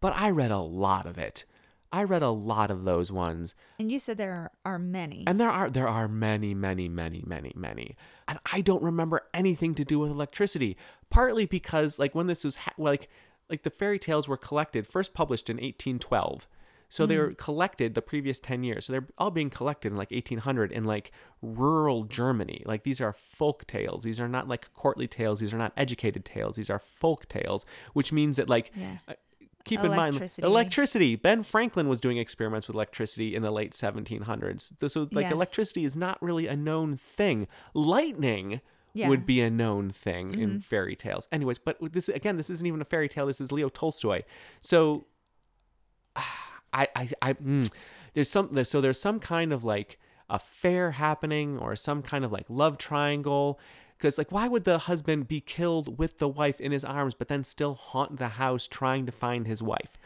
[0.00, 1.44] but I read a lot of it.
[1.92, 5.24] I read a lot of those ones, And you said there are, are many.
[5.26, 9.74] and there are there are many many many many many, and I don't remember anything
[9.74, 10.76] to do with electricity.
[11.10, 13.08] Partly because like when this was ha- like
[13.50, 16.46] like the fairy tales were collected first published in 1812.
[16.88, 17.38] So they were mm.
[17.38, 18.84] collected the previous 10 years.
[18.84, 22.62] So they're all being collected in like 1800 in like rural Germany.
[22.66, 24.02] Like these are folk tales.
[24.02, 25.40] These are not like courtly tales.
[25.40, 26.56] These are not educated tales.
[26.56, 28.98] These are folk tales, which means that like Yeah.
[29.08, 29.14] Uh,
[29.64, 31.16] keep in mind Electricity.
[31.16, 34.90] Ben Franklin was doing experiments with electricity in the late 1700s.
[34.90, 35.32] So like Yeah.
[35.32, 37.46] electricity is not really a known thing.
[37.74, 38.60] Lightning
[38.94, 39.08] Yeah.
[39.08, 41.28] would be a known thing in fairy tales.
[41.32, 43.26] Anyways, but this again, this isn't even a fairy tale.
[43.26, 44.22] This is Leo Tolstoy.
[44.60, 45.06] So
[46.16, 47.70] I I I mm,
[48.14, 49.98] there's some so there's some kind of like
[50.30, 53.58] affair happening or some kind of like love triangle
[54.02, 57.28] because like why would the husband be killed with the wife in his arms but
[57.28, 59.96] then still haunt the house trying to find his wife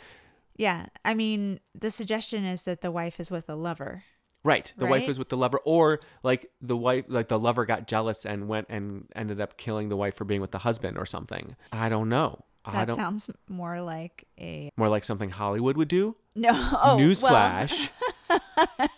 [0.58, 0.86] yeah.
[1.04, 4.04] I mean, the suggestion is that the wife is with a lover.
[4.42, 7.86] right the wife is with the lover or like the wife like the lover got
[7.86, 11.04] jealous and went and ended up killing the wife for being with the husband or
[11.04, 15.76] something i don't know i That don't sounds more like a more like something hollywood
[15.76, 16.50] would do no.
[16.54, 17.90] Oh, well, newsflash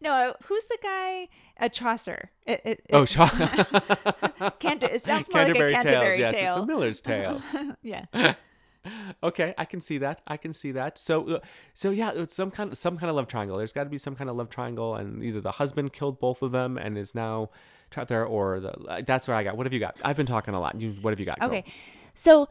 [0.00, 1.28] no, who's the guy?
[1.58, 2.30] A Chaucer.
[2.46, 3.46] It, it, oh Chaucer.
[4.58, 6.56] Canter- it sounds more canterbury like a tales Canterbury yes tale.
[6.60, 7.42] the miller's tale
[7.82, 8.04] yeah.
[9.22, 10.22] Okay, I can see that.
[10.26, 10.96] I can see that.
[10.96, 11.40] So, uh,
[11.74, 13.58] so yeah, it's some kind of some kind of love triangle.
[13.58, 16.40] There's got to be some kind of love triangle, and either the husband killed both
[16.40, 17.50] of them and is now
[17.90, 19.58] trapped there, or the uh, that's what I got.
[19.58, 19.98] What have you got?
[20.02, 20.80] I've been talking a lot.
[20.80, 21.40] You, what have you got?
[21.40, 21.50] girl?
[21.50, 21.64] Okay.
[22.14, 22.48] So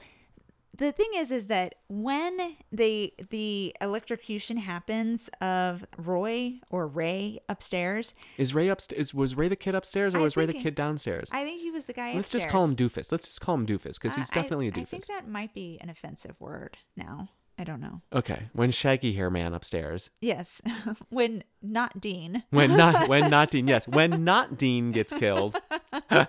[0.80, 8.13] the thing is is that when the the electrocution happens of Roy or Ray upstairs,
[8.38, 9.13] Is Ray upstairs?
[9.13, 11.30] Was Ray the kid upstairs, or I was Ray the kid downstairs?
[11.32, 12.44] I think he was the guy Let's upstairs.
[12.44, 13.12] just call him Doofus.
[13.12, 14.82] Let's just call him Doofus because he's definitely I- doofus.
[14.82, 17.30] I think that might be an offensive word now.
[17.60, 18.02] I don't know.
[18.13, 20.10] Okay, when Shaggy Hair Man upstairs.
[20.22, 20.62] Yes.
[21.10, 22.43] when not Dean.
[22.52, 23.67] When not when not Dean.
[23.67, 25.58] Yes, when not Dean gets killed.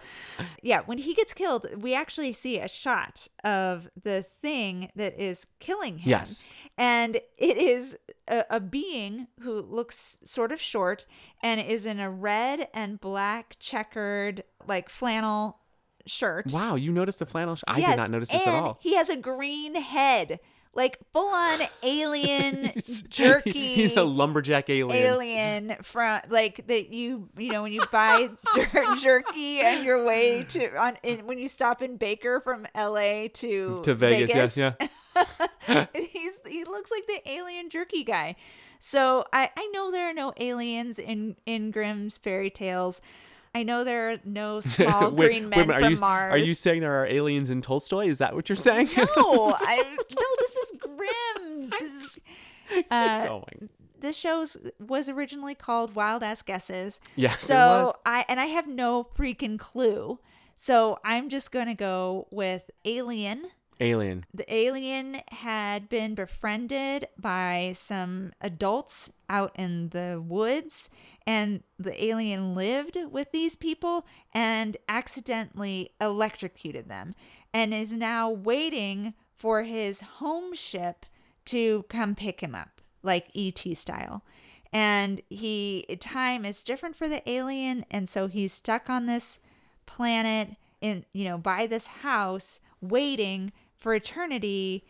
[0.63, 5.47] Yeah, when he gets killed, we actually see a shot of the thing that is
[5.59, 6.11] killing him.
[6.11, 6.53] Yes.
[6.79, 7.97] And it is
[8.29, 11.07] a, a being who looks sort of short
[11.43, 15.59] and is in a red and black checkered, like flannel
[16.07, 16.47] shirt.
[16.53, 17.57] Wow, you noticed the flannel?
[17.57, 18.79] Sh- I Yes, did not notice this at and all.
[18.81, 20.41] He has a green head,
[20.75, 23.75] like full on alien He's- jerky.
[23.75, 24.97] He's a lumberjack alien.
[25.05, 30.45] alien from like that you you know when you buy jer- jerky on your way
[30.45, 33.29] to on in, when you stop in Baker from L.A.
[33.35, 35.87] to To Vegas, yes, yeah.
[35.95, 38.37] he's he looks like the alien jerky guy.
[38.79, 43.01] So I I know there are no aliens in in Grimm's fairy tales.
[43.55, 46.33] I know there are no small green men minute, from are you, Mars.
[46.33, 48.07] Are you saying there are aliens in Tolstoy?
[48.07, 48.89] Is that what you're saying?
[48.97, 50.27] No, I no.
[50.39, 51.71] This is grim.
[51.71, 52.21] This
[52.73, 53.69] is, uh, my.
[54.01, 54.47] this show
[54.79, 57.01] was originally called Wild Ass Guesses.
[57.17, 57.95] Yes, So.
[58.07, 60.21] I and I have no freaking clue.
[60.57, 63.51] So I'm just gonna go with Alien.
[63.81, 64.27] Alien.
[64.35, 70.91] The alien had been befriended by some adults out in the woods,
[71.27, 77.15] and the alien lived with these people and accidentally electrocuted them,
[77.55, 81.07] and is now waiting for his home ship
[81.47, 84.23] to come pick him up, like ET style.
[84.73, 89.41] And he time is different for the alien, and so he's stuck on this
[89.87, 94.85] planet in you know by this house waiting for eternity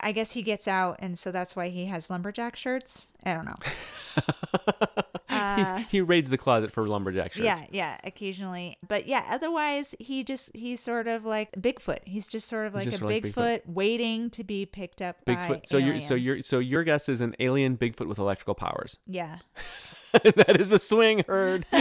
[0.00, 3.12] i guess he gets out and so that's why he has lumberjack shirts?
[3.24, 3.56] I don't know.
[5.30, 7.44] He, uh, he raids the closet for lumberjack shirts.
[7.44, 8.76] yeah yeah occasionally.
[8.86, 12.00] But yeah otherwise he just he's sort of like bigfoot.
[12.04, 15.66] He's just sort of like a like bigfoot, waiting to be picked up by Bigfoot.
[15.66, 18.98] So you're so your so your guess is an alien Bigfoot with electrical powers.
[19.06, 19.38] yeah
[20.22, 21.66] that is a swing herd.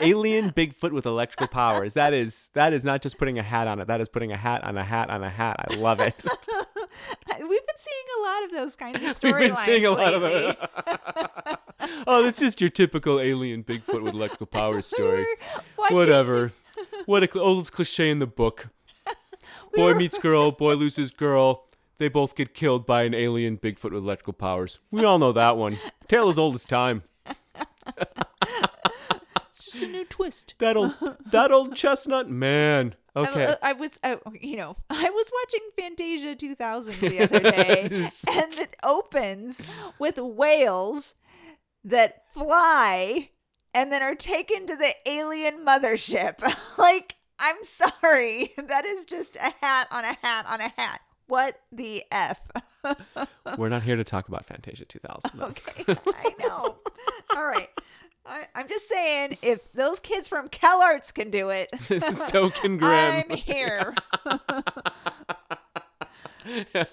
[0.00, 1.94] Alien Bigfoot with electrical powers.
[1.94, 3.86] That is that is not just putting a hat on it.
[3.88, 5.56] That is putting a hat on a hat on a hat.
[5.68, 6.24] I love it.
[7.38, 10.14] we've been seeing a lot of those kinds of We've storylines been seeing a lot
[10.14, 10.56] of lately.
[10.86, 11.56] them.
[12.06, 15.26] oh, that's just your typical alien Bigfoot with electrical powers story.
[15.88, 16.52] Whatever.
[17.06, 18.68] What a cl- old cliche in the book.
[19.72, 21.64] We Boy were- meets girl, boy loses girl.
[21.98, 24.78] They both get killed by an alien Bigfoot with electrical powers.
[24.90, 25.78] We all know that one.
[26.06, 27.02] Tale as old as time.
[27.26, 27.36] it's
[29.64, 30.94] just a new twist That old,
[31.26, 32.94] that old chestnut man.
[33.16, 33.56] Okay.
[33.60, 38.52] I, I was, I, you know, I was watching Fantasia 2000 the other day, and
[38.52, 39.60] it opens
[39.98, 41.16] with whales
[41.82, 43.30] that fly
[43.74, 46.40] and then are taken to the alien mothership.
[46.78, 51.00] like, I'm sorry, that is just a hat on a hat on a hat.
[51.28, 52.40] What the f?
[53.58, 55.30] We're not here to talk about Fantasia 2000.
[55.34, 55.44] though.
[55.46, 56.76] okay, I know.
[57.36, 57.68] All right.
[58.24, 62.50] I, I'm just saying, if those kids from CalArts can do it, This is so
[62.50, 63.24] can Grimm.
[63.30, 63.94] I'm here.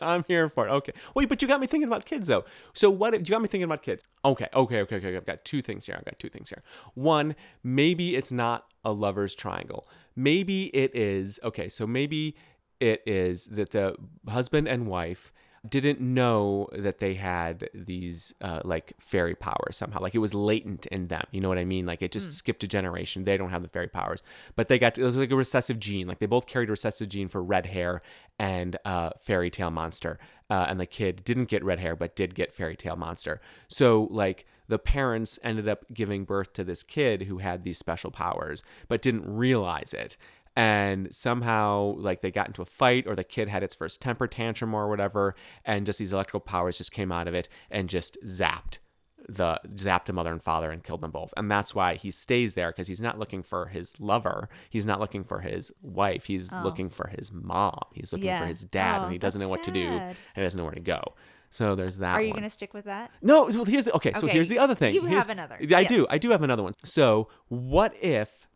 [0.02, 0.72] I'm here for it.
[0.72, 0.92] Okay.
[1.14, 2.44] Wait, but you got me thinking about kids though.
[2.74, 4.04] So what if you got me thinking about kids?
[4.26, 5.16] Okay, okay, okay, okay.
[5.16, 5.96] I've got two things here.
[5.98, 6.62] I've got two things here.
[6.94, 9.86] One, maybe it's not a lover's triangle.
[10.16, 12.36] Maybe it is okay, so maybe
[12.80, 13.96] it is that the
[14.28, 15.32] husband and wife
[15.68, 20.00] didn't know that they had these uh, like fairy powers somehow.
[20.00, 21.86] Like it was latent in them you know what i mean?
[21.86, 23.24] Like it just skipped a generation.
[23.24, 24.22] They don't have the fairy powers.
[24.56, 26.08] But they got to, it was like a recessive gene.
[26.08, 28.02] Like they both carried a recessive gene for red hair
[28.38, 30.20] and uh, fairy tale monster.
[30.50, 33.42] Uh, and the kid didn't get red hair but did get fairy tale monster.
[33.68, 38.12] So like the parents ended up giving birth to this kid who had these special
[38.12, 40.18] powers but didn't realize it
[40.56, 44.28] and somehow like they got into a fight or the kid had its first temper
[44.28, 45.36] tantrum or whatever
[45.66, 48.80] and just these electrical powers just came out of it and just zapped
[49.28, 52.54] the zapped the mother and father and killed them both and that's why he stays
[52.54, 56.54] there because he's not looking for his lover he's not looking for his wife he's
[56.54, 56.62] oh.
[56.64, 58.40] looking for his mom he's looking Yeah.
[58.42, 60.64] for his dad Oh, and he doesn't know what to do and he doesn't know
[60.64, 61.16] where to go
[61.50, 63.12] so there's that Are you going to stick with that?
[63.22, 64.12] No, well, here's the okay.
[64.14, 64.94] So here's the other thing.
[64.94, 65.58] you Here's- have another.
[65.74, 66.06] I do.
[66.10, 66.74] I do have another one.
[66.84, 68.50] So what if,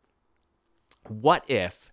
[1.08, 1.89] what if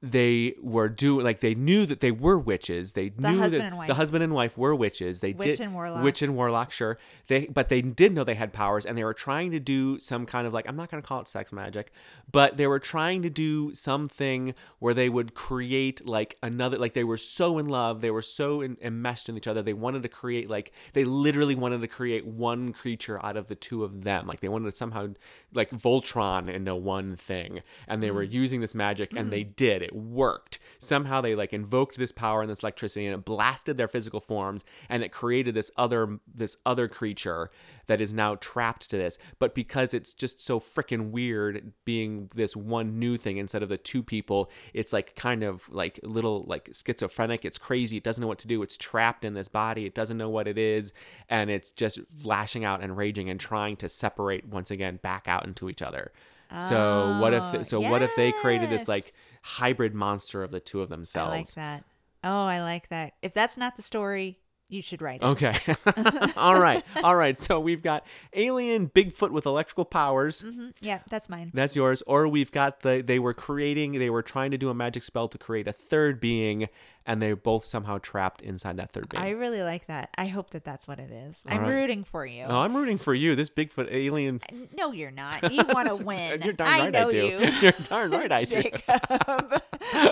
[0.00, 2.92] they were doing like they knew that they were witches.
[2.92, 5.18] They knew that the husband and wife were witches.
[5.18, 6.04] They Witch did and warlock.
[6.04, 6.98] witch and warlock, sure.
[7.26, 10.24] They but they did know they had powers, and they were trying to do some
[10.24, 11.90] kind of like I'm not going to call it sex magic,
[12.30, 17.02] but they were trying to do something where they would create like another like they
[17.02, 19.62] were so in love, they were so en- enmeshed in each other.
[19.62, 23.56] They wanted to create like they literally wanted to create one creature out of the
[23.56, 24.28] two of them.
[24.28, 25.08] Like they wanted to somehow
[25.52, 28.30] like Voltron into one thing, and they were mm.
[28.30, 29.56] using this magic, and they mm.
[29.56, 29.82] did.
[29.87, 30.58] It worked.
[30.78, 34.64] Somehow they like invoked this power and this electricity, and it blasted their physical forms,
[34.88, 37.50] and it created this other this other creature
[37.86, 39.18] that is now trapped to this.
[39.38, 43.78] But because it's just so freaking weird being this one new thing instead of the
[43.78, 47.44] two people, it's like kind of like little like schizophrenic.
[47.44, 47.96] It's crazy.
[47.96, 48.62] It doesn't know what to do.
[48.62, 49.86] It's trapped in this body.
[49.86, 50.92] It doesn't know what it is,
[51.28, 55.46] and it's just lashing out and raging and trying to separate once again back out
[55.46, 56.12] into each other.
[56.60, 59.14] So what Oh, if so what if they created this like yes.
[59.42, 61.32] Hybrid monster of the two of themselves.
[61.32, 61.84] I like that.
[62.24, 63.14] Oh, I like that.
[63.22, 64.38] If that's not the story,
[64.68, 65.26] you should write it.
[65.26, 65.54] Okay.
[66.36, 66.84] All right.
[67.02, 67.38] All right.
[67.38, 68.04] So we've got
[68.34, 70.42] alien Bigfoot with electrical powers.
[70.42, 70.74] Mhm.
[70.80, 71.50] Yeah, that's mine.
[71.54, 72.02] That's yours.
[72.06, 75.28] Or we've got the they were creating they were trying to do a magic spell
[75.28, 76.68] to create a third being
[77.06, 79.22] and they're both somehow trapped inside that third being.
[79.22, 80.10] I really like that.
[80.18, 81.42] I hope that that's what it is.
[81.48, 81.70] All I'm right.
[81.74, 82.46] rooting for you.
[82.46, 83.34] No, I'm rooting for you.
[83.34, 84.42] This Bigfoot alien.
[84.76, 85.50] No, you're not.
[85.50, 86.42] You want to win.
[86.42, 87.16] You're darn I right know I do.
[87.26, 87.38] you.
[87.62, 88.62] You're darn right I do.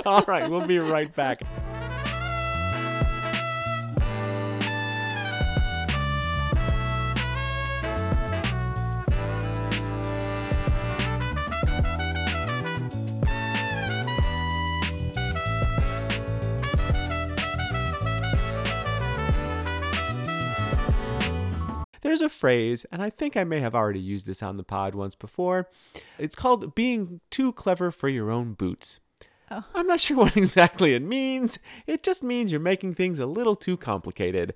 [0.06, 1.42] All right, we'll be right back.
[22.06, 24.94] There's a phrase, and I think I may have already used this on the pod
[24.94, 25.68] once before.
[26.20, 29.00] It's called being too clever for your own boots.
[29.50, 29.64] Oh.
[29.74, 31.58] I'm not sure what exactly it means.
[31.84, 34.54] It just means you're making things a little too complicated.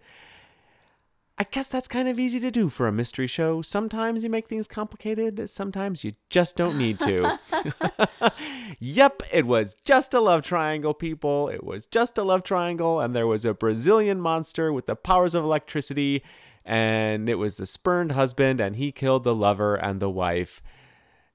[1.38, 3.62] I guess that's kind of easy to do for a mystery show.
[3.62, 7.36] Sometimes you make things complicated, sometimes you just don't need to.
[8.78, 11.48] yep, it was just a love triangle, people.
[11.48, 15.34] It was just a love triangle, and there was a Brazilian monster with the powers
[15.34, 16.22] of electricity,
[16.64, 20.62] and it was the spurned husband, and he killed the lover and the wife.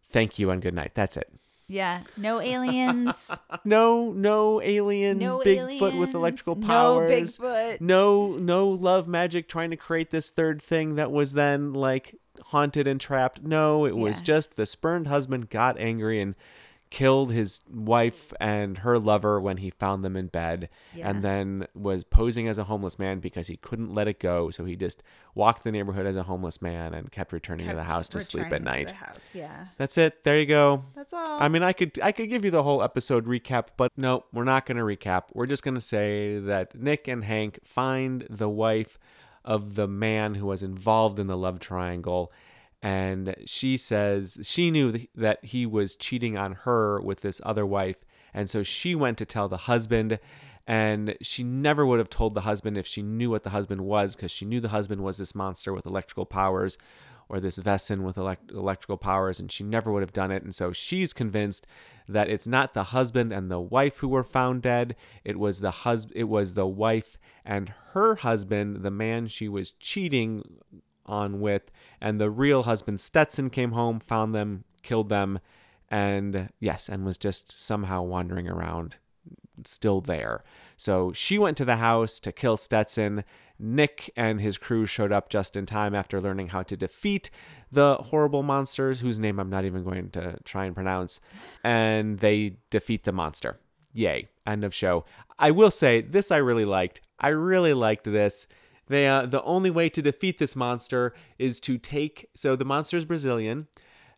[0.10, 0.92] Thank you and good night.
[0.94, 1.30] That's it.
[1.68, 3.32] yeah, no aliens.
[3.66, 7.38] No, no alien No Bigfoot with aliens, electrical no powers.
[7.40, 7.82] Bigfoot.
[7.82, 12.86] No, no love magic trying to create this third thing that was then like haunted
[12.86, 13.42] and trapped.
[13.42, 14.26] No, it was Yeah.
[14.26, 16.36] just the spurned husband got angry and
[16.96, 21.10] killed his wife and her lover when he found them in bed Yeah.
[21.10, 24.64] and then was posing as a homeless man because he couldn't let it go so
[24.64, 28.08] he just walked the neighborhood as a homeless man and kept returning to the house
[28.10, 29.32] to sleep at night the house.
[29.34, 31.42] Yeah, that's it there you go that's all.
[31.42, 34.46] I mean, I could I could give you the whole episode recap, but no, we're
[34.46, 35.24] not going to recap.
[35.34, 38.98] We're just going to say that Nick and Hank find the wife
[39.44, 42.32] of the man who was involved in the love triangle,
[42.86, 47.98] and she says she knew that he was cheating on her with this other wife,
[48.32, 50.20] and so she went to tell the husband.
[50.68, 54.16] And she never would have told the husband if she knew what the husband was,
[54.16, 56.80] because she knew the husband was this monster with electrical powers
[57.30, 60.42] or this Wesen with elect- electrical powers, and she never would have done it.
[60.42, 61.68] And so she's convinced
[62.08, 64.96] that it's not the husband and the wife who were found dead.
[65.24, 69.70] It was the hus- It was the wife and her husband, the man she was
[69.70, 70.44] cheating
[71.06, 75.40] on with, and the real husband Stetson came home, found them, killed them,
[75.90, 78.98] and yes, and was just somehow wandering around
[79.64, 80.44] still there.
[80.78, 83.24] So she went to the house to kill Stetson.
[83.58, 87.30] Nick and his crew showed up just in time after learning how to defeat
[87.72, 91.22] the horrible monsters, whose name I'm not even going to try and pronounce,
[91.64, 93.58] and they defeat the monster.
[93.94, 94.28] Yay.
[94.46, 95.06] End of show.
[95.40, 97.02] I will say, this I really liked.
[97.20, 98.48] I really liked this.
[98.88, 102.30] They, uh, the only way to defeat this monster is to take.
[102.36, 103.68] So the monster is Brazilian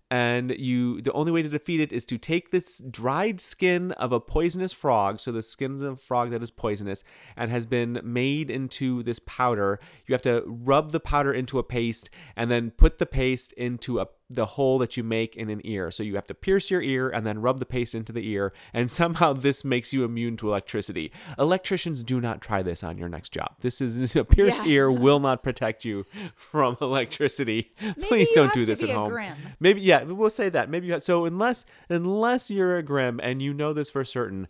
[0.09, 4.11] and you the only way to defeat it is to take this dried skin of
[4.11, 7.03] a poisonous frog so the skin of a frog that is poisonous
[7.35, 11.63] and has been made into this powder you have to rub the powder into a
[11.63, 15.61] paste and then put the paste into a the hole that you make in an
[15.63, 18.27] ear so you have to pierce your ear and then rub the paste into the
[18.27, 22.97] ear and somehow this makes you immune to electricity electricians do not try this on
[22.97, 24.71] your next job this is a pierced Yeah.
[24.73, 26.05] ear will not protect you
[26.35, 27.71] from electricity
[28.01, 29.35] please don't do this at home Grimm.
[29.61, 30.69] Maybe yeah, we'll say that.
[30.69, 34.47] Maybe you have, so unless unless you're a Grimm and you know this for certain,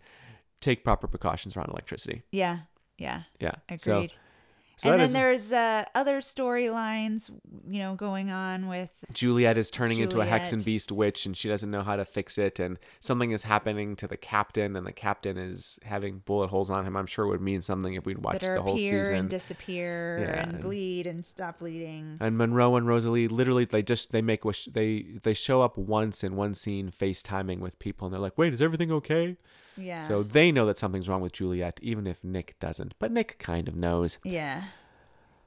[0.60, 2.24] take proper precautions around electricity.
[2.32, 2.60] yeah,
[2.98, 3.24] yeah.
[3.40, 3.52] Yeah.
[3.70, 3.80] Agreed.
[3.80, 4.08] So
[4.80, 7.32] So and then is- there's uh, other storylines,
[7.68, 11.72] you know, going on with Juliet is turning into a Hexenbiest witch and she doesn't
[11.72, 15.38] know how to fix it and something is happening to the captain and the captain
[15.38, 16.96] is having bullet holes on him.
[16.96, 19.16] I'm sure it would mean something if we'd watched the whole appear season.
[19.16, 22.18] and disappear Yeah, and and- bleed and stop bleeding.
[22.20, 26.24] and Monroe and Rosalie literally they just they make wish they they show up once
[26.24, 29.38] in one scene FaceTiming with people and they're like, "Wait, is everything okay?"
[29.78, 30.02] Yeah.
[30.02, 32.94] So they know that something's wrong with Juliet even if Nick doesn't.
[33.00, 34.18] But Nick kind of knows.
[34.24, 34.64] Yeah.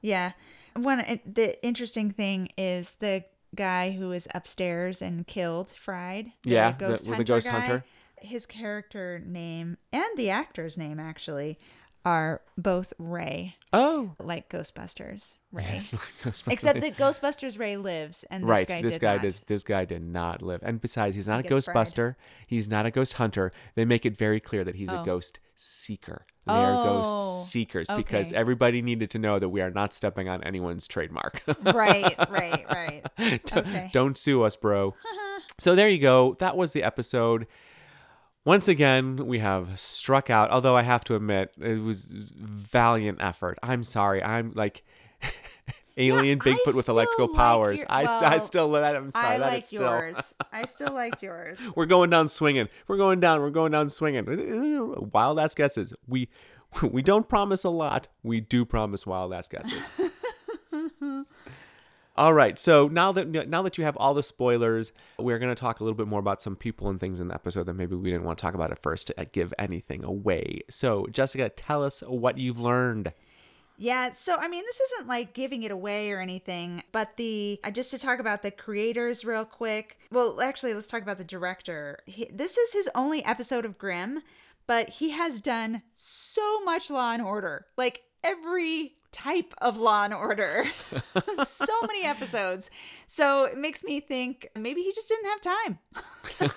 [0.01, 0.31] Yeah.
[0.75, 6.31] One the interesting thing is the guy who was upstairs and killed Fried.
[6.43, 7.85] The Yeah, the- ghost the hunter ghost guy, hunter.
[8.21, 11.59] His character name and the actor's name actually
[12.05, 14.15] are both Ray, Oh.
[14.19, 15.35] like Ghostbusters.
[15.51, 15.63] Ray.
[15.73, 15.93] Yes,
[16.23, 16.51] like Ghostbusters.
[16.51, 19.21] Except that Ghostbusters Ray lives and this right, guy this did guy not.
[19.23, 19.39] does.
[19.41, 21.61] This guy did not live, and besides, he's not a He fried.
[21.63, 22.15] Ghostbuster.
[22.47, 23.51] He's not a ghost hunter.
[23.75, 25.03] They make it very clear that he's a Oh.
[25.03, 26.25] ghost seeker.
[26.47, 26.83] They are Oh,
[27.13, 31.43] ghost seekers because everybody needed to know that we are not stepping on anyone's trademark.
[31.61, 32.65] right, right,
[33.17, 33.45] right.
[33.45, 34.95] Don't- Don't sue us, bro.
[35.59, 36.35] so there you go.
[36.39, 37.45] That was the episode.
[38.43, 40.49] Once again, we have struck out.
[40.49, 43.59] Although I have to admit, it was valiant effort.
[43.61, 44.23] I'm sorry.
[44.23, 44.83] I'm like
[45.97, 47.79] alien I Bigfoot with electrical like powers.
[47.79, 48.95] your- I, s- I well, still let.
[48.95, 49.27] I'm sorry.
[49.27, 49.81] I that liked still.
[49.81, 50.33] yours.
[50.51, 51.59] I still liked yours.
[51.75, 52.67] We're going down swinging.
[52.87, 53.41] We're going down.
[53.41, 54.25] We're going down swinging.
[55.13, 55.93] Wild ass guesses.
[56.07, 56.29] We
[56.81, 58.07] we don't promise a lot.
[58.23, 59.87] We do promise wild ass guesses.
[62.21, 62.59] All right.
[62.59, 65.83] So now that now that you have all the spoilers, we're going to talk a
[65.83, 68.25] little bit more about some people and things in the episode that maybe we didn't
[68.25, 70.61] want to talk about at first to uh, give anything away.
[70.69, 73.11] So Jessica, tell us what you've learned.
[73.75, 77.71] Yeah, so I mean, this isn't like giving it away or anything, but the uh,
[77.71, 79.97] just to talk about the creators real quick.
[80.11, 81.97] Well, actually, let's talk about the director.
[82.05, 84.21] He, this is his only episode of Grimm,
[84.67, 90.13] but he has done so much Law and Order, like every type of Law and
[90.13, 90.65] Order,
[91.43, 92.69] so many episodes.
[93.07, 95.79] So it makes me think maybe he just didn't have time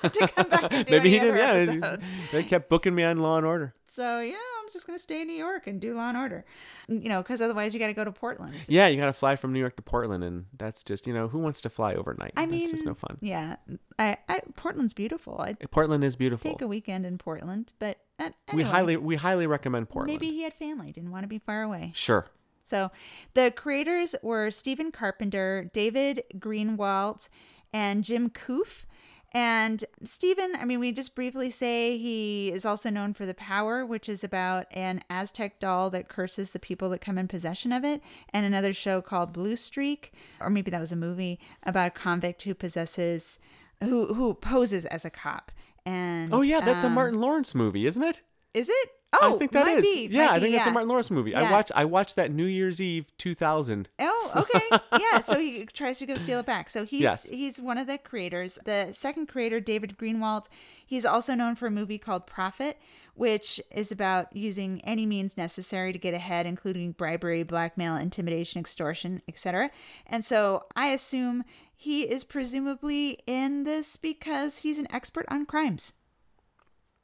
[0.12, 1.36] to come back and do maybe he didn't.
[1.36, 2.14] Yeah, episodes.
[2.32, 3.74] they kept booking me on Law and Order.
[3.86, 6.44] So yeah, I'm just gonna stay in New York and do Law and Order,
[6.88, 8.56] you know, because otherwise you got to go to Portland.
[8.68, 11.28] Yeah, you got to fly from New York to Portland, and that's just you know
[11.28, 12.32] who wants to fly overnight?
[12.36, 13.18] I that's mean, just no fun.
[13.20, 13.56] Yeah,
[13.98, 15.40] I, I Portland's beautiful.
[15.40, 16.50] I'd Portland is beautiful.
[16.50, 20.12] take a weekend in Portland, but uh, We highly we highly recommend Portland.
[20.20, 21.90] maybe he had family, didn't want to be far away.
[21.94, 22.26] Sure.
[22.64, 22.90] So
[23.34, 27.28] the creators were Stephen Carpenter, David Greenwalt,
[27.72, 28.84] and Jim Kouf.
[29.36, 33.84] And Stephen, I mean, we just briefly say he is also known for The Power,
[33.84, 37.84] which is about an Aztec doll that curses the people that come in possession of
[37.84, 38.00] it,
[38.32, 42.42] and another show called Blue Streak, or maybe that was a movie about a convict
[42.42, 43.40] who possesses,
[43.80, 45.50] who who poses as a cop.
[45.84, 48.22] And Oh yeah, that's a um, Martin Lawrence movie, isn't it?
[48.54, 48.90] Is it?
[49.22, 49.82] Oh, I think that is.
[49.82, 50.70] Be, yeah, I be, think it's a.
[50.70, 51.34] Martin Lawrence movie.
[51.34, 51.52] I Yeah.
[51.52, 53.88] watched I watched that New Year's Eve 2000.
[53.98, 54.60] Oh, okay.
[55.00, 56.70] Yeah, so he tries to go steal it back.
[56.70, 57.28] So he's Yes.
[57.28, 58.58] he's one of the creators.
[58.64, 60.46] The second creator, David Greenwalt,
[60.84, 62.78] he's also known for a movie called Profit,
[63.14, 69.22] which is about using any means necessary to get ahead, including bribery, blackmail, intimidation, extortion,
[69.28, 69.70] etc.
[70.06, 71.44] And so I assume
[71.76, 75.94] he is presumably in this because he's an expert on crimes.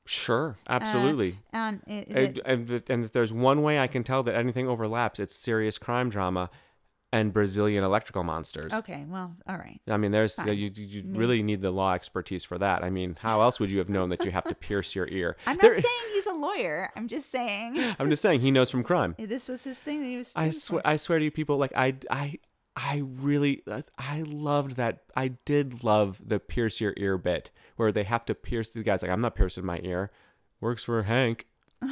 [0.07, 1.39] Sure, Uh, absolutely.
[1.53, 4.67] And, it, and, and, th- and if there's one way I can tell that anything
[4.69, 6.51] overlaps, it's serious crime drama
[7.13, 8.73] and Brazilian electrical monsters.
[8.73, 9.81] okay, well, all right.
[9.89, 10.57] I mean, there's Fine.
[10.57, 12.85] you, you really need the law expertise for that.
[12.85, 15.37] I mean, how else would you have known that you have to pierce your ear?
[15.47, 16.91] I'm not There- saying he's a lawyer.
[16.97, 19.17] I'm just saying I'm just saying he knows from crime.
[19.19, 20.33] this was his thing that he was.
[20.37, 22.39] I swear, I swear to you, people, like I, I,
[22.83, 23.63] I really,
[23.99, 25.03] I loved that.
[25.15, 29.03] I did love the pierce your ear bit where they have to pierce the guy's
[29.03, 30.11] like, I'm not piercing my ear.
[30.61, 31.47] Works for Hank.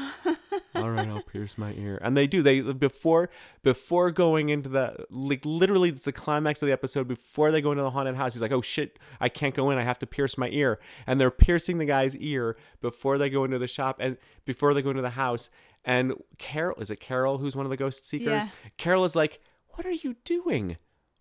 [0.75, 2.43] All right, I'll pierce my ear, and they do.
[2.43, 3.31] They before
[3.63, 7.09] before going into the like literally it's the climax of the episode.
[7.09, 9.79] Before they go into the haunted house, he's like, "Oh shit, I can't go in.
[9.79, 13.45] I have to pierce my ear." And they're piercing the guy's ear before they go
[13.45, 15.51] into the shop and before they go into the house.
[15.85, 18.45] And Carol is it Carol who's one of the ghost seekers?
[18.45, 18.49] Yeah.
[18.77, 19.41] Carol is like,
[19.79, 20.77] "What are you doing?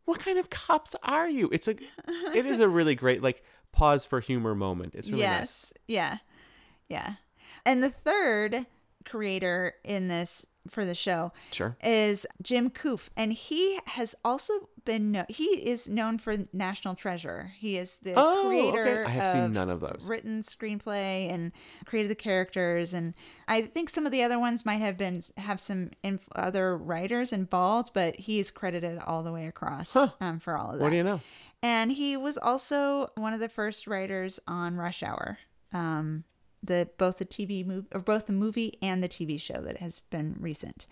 [0.06, 1.76] What kind of cops are you?" It's a
[2.34, 4.96] it is a really great like pause for humor moment.
[4.96, 5.38] It's really nice.
[5.38, 5.74] yes.
[5.88, 6.18] Yeah.
[6.90, 7.14] Yeah.
[7.66, 8.66] And the third
[9.06, 11.76] creator in this for the show Sure.
[11.84, 17.52] is Jim Kouf, and he has also been he is known for National Treasure.
[17.58, 19.02] He is the Oh, creator.
[19.02, 19.04] okay.
[19.06, 20.08] I have seen none of those.
[20.10, 21.52] Written screenplay and
[21.86, 23.14] created the characters, and
[23.48, 27.34] I think some of the other ones might have been have some inf- other writers
[27.34, 30.84] involved, but he is credited all the way across um, for all of that.
[30.84, 31.22] What do you know?
[31.64, 35.40] And he was also one of the first writers on Rush Hour.
[35.74, 36.24] Um,
[36.64, 40.00] the both the TV movie or both the movie and the TV show that has
[40.00, 40.88] been recent.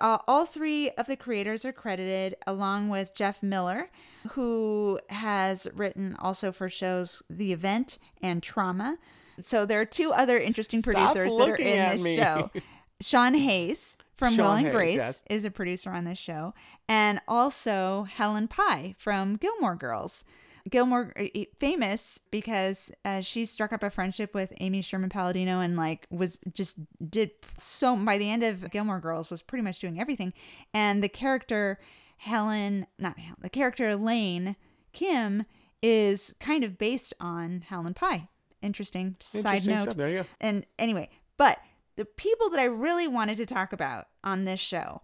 [0.00, 3.90] Uh, all three of the creators are credited, along with Jeff Miller,
[4.30, 8.98] who has written also for shows The Event and Trauma.
[9.40, 12.16] So there are two other interesting Stop producers that are in this me.
[12.16, 12.50] show.
[13.00, 15.22] Sean Hayes from Sean Will and Hayes, Grace yes.
[15.30, 16.54] is a producer on this show,
[16.88, 20.24] and also Helen Pai from Gilmore Girls.
[20.70, 21.26] Gilmore uh,
[21.58, 26.38] famous because uh, she struck up a friendship with Amy Sherman Palladino and like was
[26.52, 26.78] just
[27.10, 30.32] did so by the end of Gilmore Girls was pretty much doing everything
[30.74, 31.78] and the character
[32.18, 34.56] Helen not Helen, the character Lane
[34.92, 35.44] Kim
[35.82, 38.28] is kind of based on Helen Pai.
[38.60, 39.82] Interesting, side Interesting note.
[39.82, 39.96] stuff.
[39.96, 40.26] There you go.
[40.40, 41.58] And anyway, but
[41.96, 45.02] the people that I really wanted to talk about on this show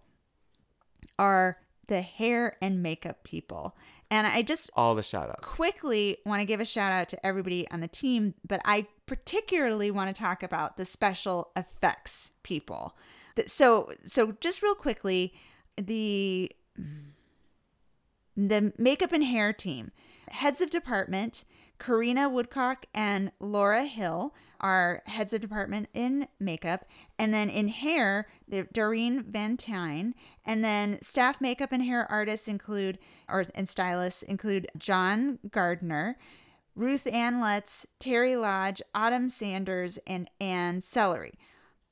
[1.17, 1.57] are
[1.87, 3.75] the hair and makeup people.
[4.11, 5.53] And I just All the shout outs.
[5.53, 9.89] quickly want to give a shout out to everybody on the team, but I particularly
[9.91, 12.95] want to talk about the special effects people.
[13.47, 15.33] So, so just real quickly,
[15.77, 16.51] the
[18.37, 19.91] the makeup and hair team,
[20.29, 21.43] heads of department,
[21.79, 26.85] Karina Woodcock and Laura Hill are heads of department in makeup.
[27.19, 30.15] And then in hair, they're Doreen Van Tyne.
[30.45, 32.97] And then staff makeup and hair artists include,
[33.29, 36.17] or and stylists include John Gardner,
[36.75, 41.37] Ruth Ann Letts, Terry Lodge, Autumn Sanders, and Ann Celery.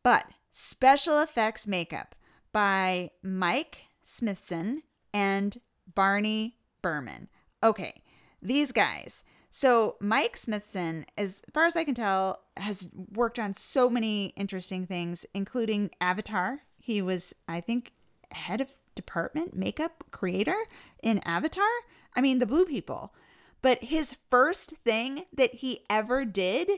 [0.02, 2.16] But special effects makeup
[2.52, 5.60] by Mike Smithson and
[5.94, 7.30] Barney Burman.
[7.62, 8.04] Okay,
[8.42, 9.24] these guys.
[9.56, 14.88] So Mike Smithson, as far as I can tell, has worked on so many interesting
[14.88, 16.64] things, including Avatar.
[16.80, 17.92] He was, I think,
[18.32, 20.56] head of department makeup creator
[21.04, 21.70] in Avatar.
[22.16, 23.14] I mean, the blue people.
[23.62, 26.72] But his first thing that he ever did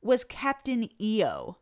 [0.00, 1.58] was Captain EO.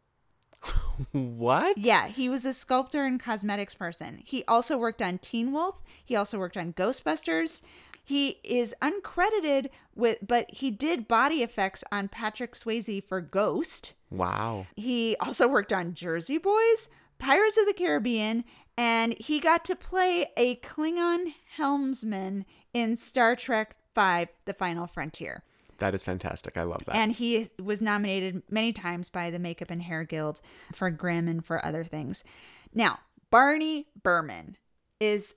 [1.10, 1.78] What?
[1.78, 4.22] Yeah, he was a sculptor and cosmetics person.
[4.24, 5.82] He also worked on Teen Wolf.
[6.04, 7.62] He also worked on Ghostbusters.
[8.04, 13.94] He is uncredited with, but he did body effects on Patrick Swayze for Ghost.
[14.10, 14.66] Wow.
[14.76, 16.88] He also worked on Jersey Boys,
[17.18, 18.44] Pirates of the Caribbean,
[18.76, 22.44] and he got to play a Klingon helmsman
[22.74, 25.44] in Star Trek V The Final Frontier.
[25.78, 26.56] That is fantastic.
[26.56, 26.94] I love that.
[26.94, 30.40] And he was nominated many times by the Makeup and Hair Guild
[30.72, 32.22] for Grimm and for other things.
[32.72, 33.00] Now,
[33.30, 34.56] Barney Burman
[35.00, 35.34] is,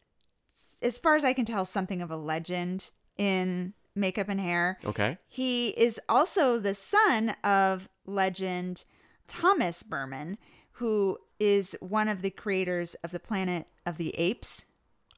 [0.82, 4.78] as far as I can tell, something of a legend in makeup and hair.
[4.86, 5.18] okay.
[5.28, 8.84] He is also the son of legend
[9.28, 10.38] Thomas Burman,
[10.74, 14.66] who is one of the creators of the Planet of the Apes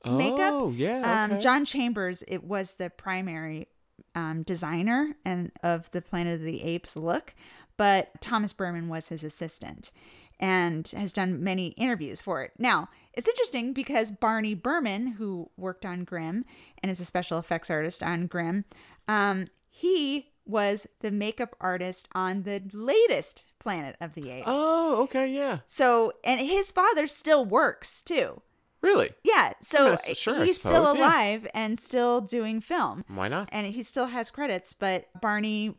[0.05, 0.53] makeup.
[0.53, 1.23] Oh, yeah.
[1.23, 1.41] Um, okay.
[1.41, 3.67] John Chambers, it was the primary
[4.15, 7.33] um, designer and of the Planet of the Apes look,
[7.77, 9.91] but Thomas Burman was his assistant
[10.39, 12.51] and has done many interviews for it.
[12.57, 16.45] Now, it's interesting because Barney Burman, who worked on Grimm
[16.81, 18.65] and is a special effects artist on Grimm,
[19.07, 24.47] um, he was the makeup artist on the latest Planet of the Apes.
[24.47, 25.31] Oh, okay.
[25.31, 25.59] Yeah.
[25.67, 28.41] So, and his father still works too.
[28.81, 29.09] Really?
[29.23, 31.07] Yeah, so mean, sure, he's still suppose, yeah.
[31.07, 33.49] alive and still doing film, Why not?
[33.51, 34.71] and he still has credits.
[34.71, 35.75] But Barney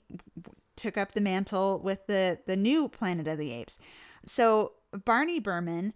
[0.74, 3.78] took up the mantle with the the new Planet of the Apes.
[4.28, 4.72] So
[5.04, 5.92] Barney Burman,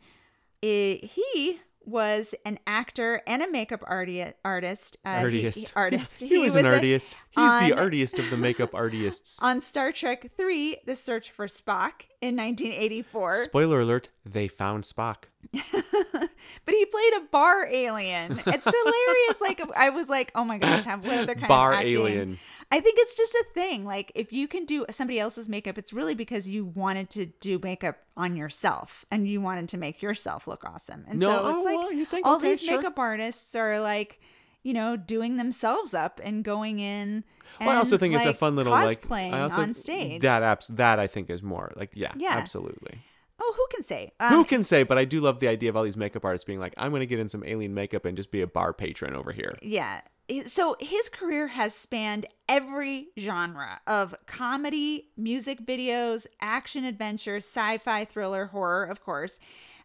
[0.63, 4.97] eh, he was an actor and a makeup arti- artist.
[5.05, 5.59] Uh, he- Artist.
[5.69, 6.21] he- artist.
[6.23, 7.17] He, was, an a- artist.
[7.31, 9.41] He's the on- artist of the makeup artists.
[9.43, 13.35] on Star Trek Three: The Search for Spock in 1984.
[13.45, 15.25] Spoiler alert, they found Spock.
[15.53, 18.33] but he played a bar alien.
[18.47, 19.41] It's hilarious.
[19.41, 22.39] like I was like, oh my gosh, what other kind Bar of Bar alien.
[22.73, 23.85] I think it's just a thing.
[23.85, 27.61] Like if you can do somebody else's makeup, it's really because you wanted to do
[27.63, 31.05] makeup on yourself and you wanted to make yourself look awesome.
[31.07, 32.79] And No, so it's oh, like well, you think, all okay, these sure.
[32.79, 34.21] makeup artists are like,
[34.63, 37.25] you know, doing themselves up and going in.
[37.61, 40.23] And, Well, I also think it's a fun little like playing on stage.
[40.23, 42.33] That apps that I think is more like yeah, Yeah.
[42.33, 43.03] absolutely.
[43.39, 44.13] oh, who can say?
[44.19, 44.83] Um, Who can say?
[44.85, 47.01] But I do love the idea of all these makeup artists being like, I'm going
[47.01, 49.53] to get in some alien makeup and just be a bar patron over here.
[49.61, 50.01] Yeah.
[50.47, 58.05] So his career has spanned every genre of comedy, music videos, action adventure, sci fi,
[58.05, 59.39] thriller, horror, of course,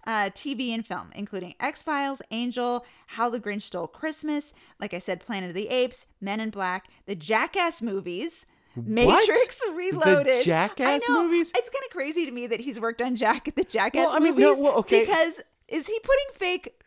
[0.06, 5.00] uh, TV and film, including X Files, Angel, How the Grinch Stole Christmas, like I
[5.00, 8.46] said, Planet of the Apes, Men in Black, the Jackass movies.
[8.76, 10.38] Matrix Reloaded.
[10.38, 11.24] The Jackass I know.
[11.24, 11.52] movies?
[11.56, 14.20] It's kind of crazy to me that he's worked on Jack the Jackass Well, I
[14.20, 15.00] mean, no, well, okay.
[15.02, 16.80] because is he putting fake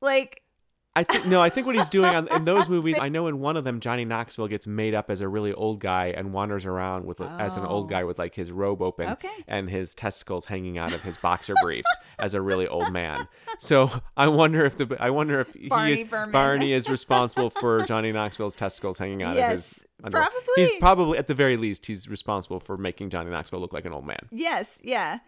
[0.00, 0.43] like
[0.96, 3.40] I think no, I think what he's doing on, in those movies, I know in
[3.40, 6.66] one of them, Johnny Knoxville gets made up as a really old guy and wanders
[6.66, 7.88] around with as an old Oh.
[7.88, 9.28] guy with like his robe open Okay.
[9.48, 11.90] and his testicles hanging out of his boxer briefs
[12.20, 13.26] as a really old man.
[13.58, 17.82] So I wonder if the I wonder if he Barney is, Barney is responsible for
[17.84, 19.74] Johnny Knoxville's testicles hanging out of his.
[19.78, 20.28] Yes, underwear.
[20.30, 20.54] probably.
[20.56, 23.92] He's probably at the very least he's responsible for making Johnny Knoxville look like an
[23.92, 24.28] old man.
[24.30, 25.18] Yes, yeah.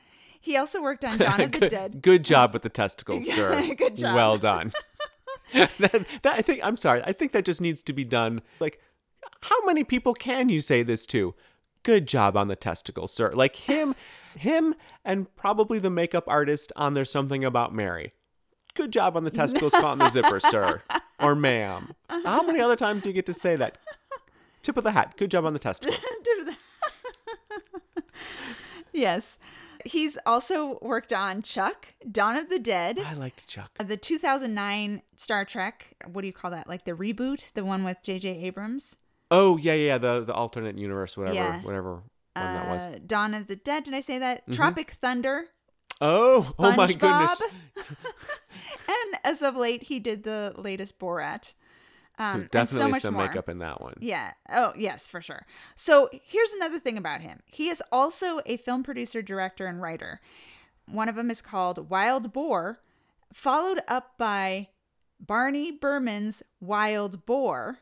[0.41, 2.03] He also worked on Dawn of the good, Dead.
[2.03, 3.75] good job with the testicles, sir.
[3.75, 4.15] Good job.
[4.15, 4.71] Well done.
[5.79, 7.03] that, that I think I'm sorry.
[7.05, 8.43] I think that just needs to be done.
[8.61, 8.81] Like,
[9.43, 11.35] how many people can you say this to?
[11.83, 13.31] Good job on the testicles, sir.
[13.33, 13.95] Like him,
[14.37, 14.75] him,
[15.05, 18.13] and probably the makeup artist on There's Something About Mary.
[18.75, 20.83] Good job on the testicles caught in the zipper, sir
[21.21, 21.95] or ma'am.
[22.11, 23.79] How many other times do you get to say that?
[24.63, 25.15] Tip of the hat.
[25.17, 26.05] Good job on the testicles.
[28.97, 29.39] Yes.
[29.87, 33.71] He's also worked on Chuck, Dawn of the Dead, I liked Chuck.
[33.79, 35.95] the 2009 Star Trek.
[36.13, 36.69] What do you call that?
[36.69, 38.29] Like the reboot, the one with J.J.
[38.29, 38.97] Abrams.
[39.31, 41.61] Oh yeah, yeah, the the alternate universe, whatever, Yeah.
[41.63, 42.03] whatever one
[42.35, 42.85] that was.
[42.85, 43.85] Uh, Dawn of the Dead.
[43.85, 44.43] Did I say that?
[44.53, 45.47] Tropic Thunder.
[46.01, 47.43] Oh, oh my goodness.
[48.89, 51.55] and as of late, he did the latest Borat.
[52.19, 53.27] Um, and Definitely so some more.
[53.27, 53.95] makeup in that one.
[54.01, 54.33] Yeah.
[54.51, 55.45] Oh, yes, for sure.
[55.75, 57.41] So here's another thing about him.
[57.47, 60.21] He is also a film producer, director, and writer.
[60.87, 62.81] One of them is called Wild Boar,
[63.35, 64.69] followed up by
[65.21, 67.79] Barney Burman's Wild Boar,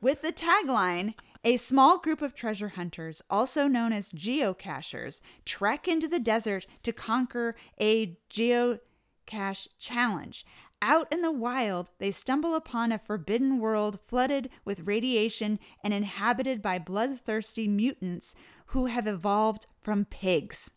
[0.00, 1.14] with the tagline
[1.44, 6.92] A small group of treasure hunters, also known as geocachers, trek into the desert to
[6.92, 10.44] conquer a geocache challenge.
[10.82, 16.60] Out in the wild, they stumble upon a forbidden world flooded with radiation and inhabited
[16.60, 18.34] by bloodthirsty mutants
[18.66, 20.72] who have evolved from pigs.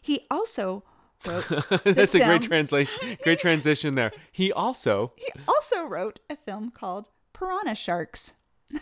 [0.00, 0.84] He also
[1.26, 1.46] wrote
[1.84, 3.16] That's a great translation.
[3.22, 4.12] Great transition there.
[4.32, 8.34] He also He also wrote a film called Piranha Sharks.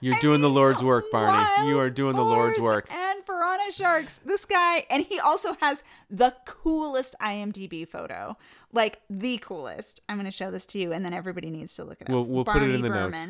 [0.00, 1.68] You're doing the Lord's work, Barney.
[1.68, 2.88] You are doing the Lord's work.
[2.90, 3.24] And
[3.70, 4.18] sharks.
[4.24, 8.36] This guy, and he also has the coolest IMDb photo,
[8.72, 10.00] like the coolest.
[10.08, 12.10] I'm going to show this to you, and then everybody needs to look at it
[12.10, 12.14] up.
[12.14, 13.20] We'll- we'll put it in the notes.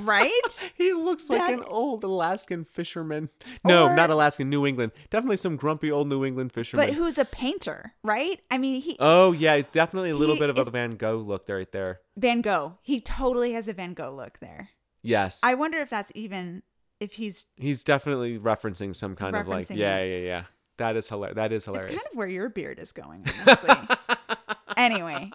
[0.00, 0.30] Right?
[0.76, 3.28] He looks like That- an old Alaskan fisherman.
[3.64, 4.92] No, Or- not Alaskan, New England.
[5.10, 6.86] Definitely some grumpy old New England fisherman.
[6.86, 8.40] But who's a painter, right?
[8.50, 11.46] I mean, he oh yeah, definitely a little bit of is- a Van Gogh look
[11.46, 12.00] there, right there.
[12.16, 12.78] Van Gogh.
[12.80, 14.70] He totally has a Van Gogh look there.
[15.02, 16.62] Yes, I wonder if that's even
[17.00, 17.46] if he's.
[17.56, 20.42] he's definitely referencing some kind of like Referencing yeah, yeah, yeah.
[20.78, 21.36] That is hilarious.
[21.36, 21.88] That is It's hilarious.
[21.90, 23.74] kind of where your beard is going, honestly.
[24.76, 25.30] anyway,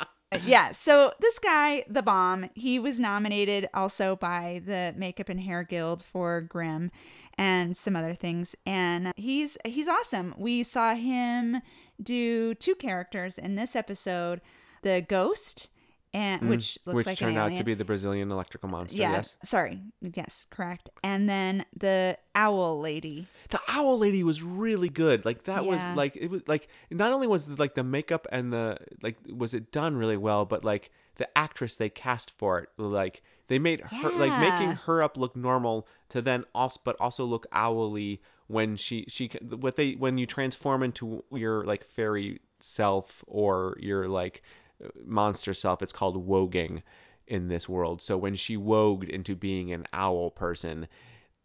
[0.45, 0.71] yeah.
[0.71, 6.01] So this guy, the bomb, he was nominated also by the Makeup and Hair Guild
[6.03, 6.91] for Grimm
[7.37, 10.33] and some other things, and he's he's awesome.
[10.37, 11.61] We saw him
[12.01, 14.39] do two characters in this episode:
[14.81, 15.69] the ghost,
[16.13, 18.99] and which looks Mm, Which like turned out to be the Brazilian electrical monster.
[19.01, 19.37] yeah, Yes.
[19.43, 20.89] sorry, yes, correct.
[21.03, 23.27] And then the owl lady.
[23.49, 27.27] the owl lady was really good like that was like it was like not only
[27.27, 30.89] was the, like the makeup and the like was it done really well but like
[31.17, 35.35] the actress they cast for it like they made her like making her up look
[35.35, 39.27] normal to then also but also look owly when she she
[39.59, 44.41] what they when you transform into your like fairy self or your like
[45.05, 46.83] monster self it's called woging
[47.27, 50.87] in this world so when she woged into being an owl person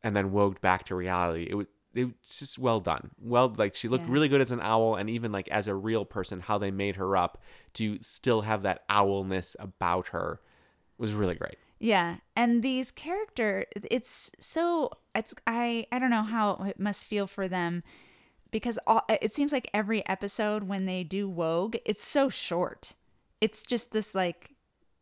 [0.03, 3.89] and then woged back to reality it was it's just well done well like she
[3.89, 4.12] looked Yeah.
[4.12, 6.97] really good as an owl and even like as a real person how they made
[6.97, 7.41] her up
[7.74, 10.41] to still have that owlness about her
[10.99, 16.64] was really great Yeah, and these character it's so it's I I don't know how
[16.66, 17.83] it must feel for them
[18.51, 22.95] because all, it seems like every episode when they do Woge, it's so short.
[23.41, 24.55] It's just this like,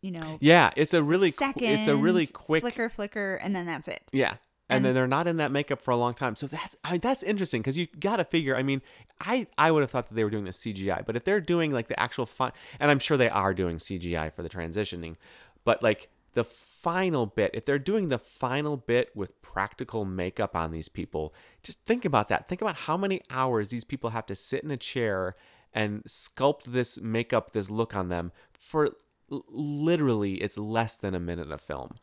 [0.03, 3.55] you know, yeah it's a really qu- second it's a really quick flicker flicker and
[3.57, 4.03] then that's it.
[4.12, 4.37] Yeah.
[4.68, 6.34] And, And- then they're not in that makeup for a long time.
[6.37, 8.57] So that's I, that's interesting because you got to figure.
[8.57, 8.82] I mean,
[9.20, 11.70] I I would have thought that they were doing the CGI, but if they're doing
[11.70, 15.16] like the actual fun, and I'm sure they are doing CGI for the transitioning,
[15.64, 20.70] but like the final bit, if they're doing the final bit with practical makeup on
[20.72, 21.32] these people,
[21.62, 22.49] just think about that.
[22.49, 25.34] Think about how many hours these people have to sit in a chair
[25.72, 28.90] and sculpt this makeup, this look on them for
[29.28, 31.94] literally it's less than a minute of film.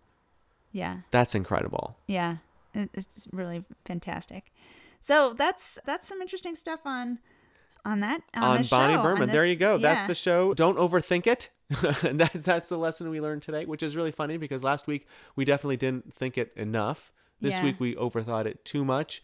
[0.72, 0.98] Yeah.
[1.12, 1.98] That's incredible.
[2.08, 2.38] Yeah.
[2.74, 4.52] It's really fantastic.
[5.00, 7.20] So that's that's some interesting stuff on
[7.86, 9.30] on that on, on the Bonnie show, on Burman.
[9.30, 9.78] there you go.
[9.78, 10.54] That's the show.
[10.54, 11.50] Don't overthink it.
[12.04, 15.08] and that, that's the lesson we learned today, which is really funny because last week
[15.36, 17.12] we definitely didn't think it enough.
[17.42, 17.64] This Yeah.
[17.66, 19.22] week we overthought it too much.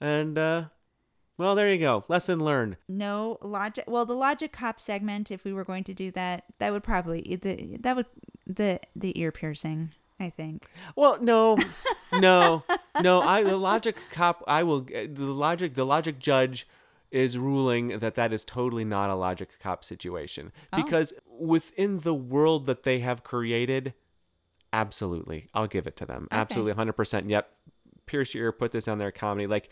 [0.00, 0.64] And uh,
[1.36, 2.04] Well, there you go.
[2.08, 2.76] Lesson learned.
[2.88, 3.84] No logic.
[3.88, 7.38] Well, the logic cop segment, if we were going to do that, that would probably
[7.42, 8.06] the that would
[8.46, 9.90] the the ear piercing.
[10.20, 10.66] I think.
[10.94, 11.58] Well, no,
[12.20, 12.62] no,
[13.02, 13.20] no.
[13.20, 14.44] I the logic cop.
[14.46, 14.82] I will.
[14.82, 15.74] The logic.
[15.74, 16.68] The logic judge
[17.10, 20.82] is ruling that that is totally not a logic cop situation Oh.
[20.82, 23.92] because within the world that they have created,
[24.72, 26.28] absolutely, I'll give it to them.
[26.30, 27.28] Absolutely, hundred percent.
[27.28, 27.50] Yep.
[28.06, 28.52] Pierce your ear.
[28.52, 29.46] Put this on their comedy.
[29.46, 29.70] Like,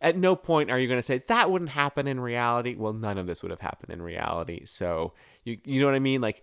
[0.00, 2.74] at no point are you going to say that wouldn't happen in reality.
[2.76, 4.64] Well, none of this would have happened in reality.
[4.64, 5.14] So
[5.44, 6.20] you, you know what I mean?
[6.20, 6.42] Like,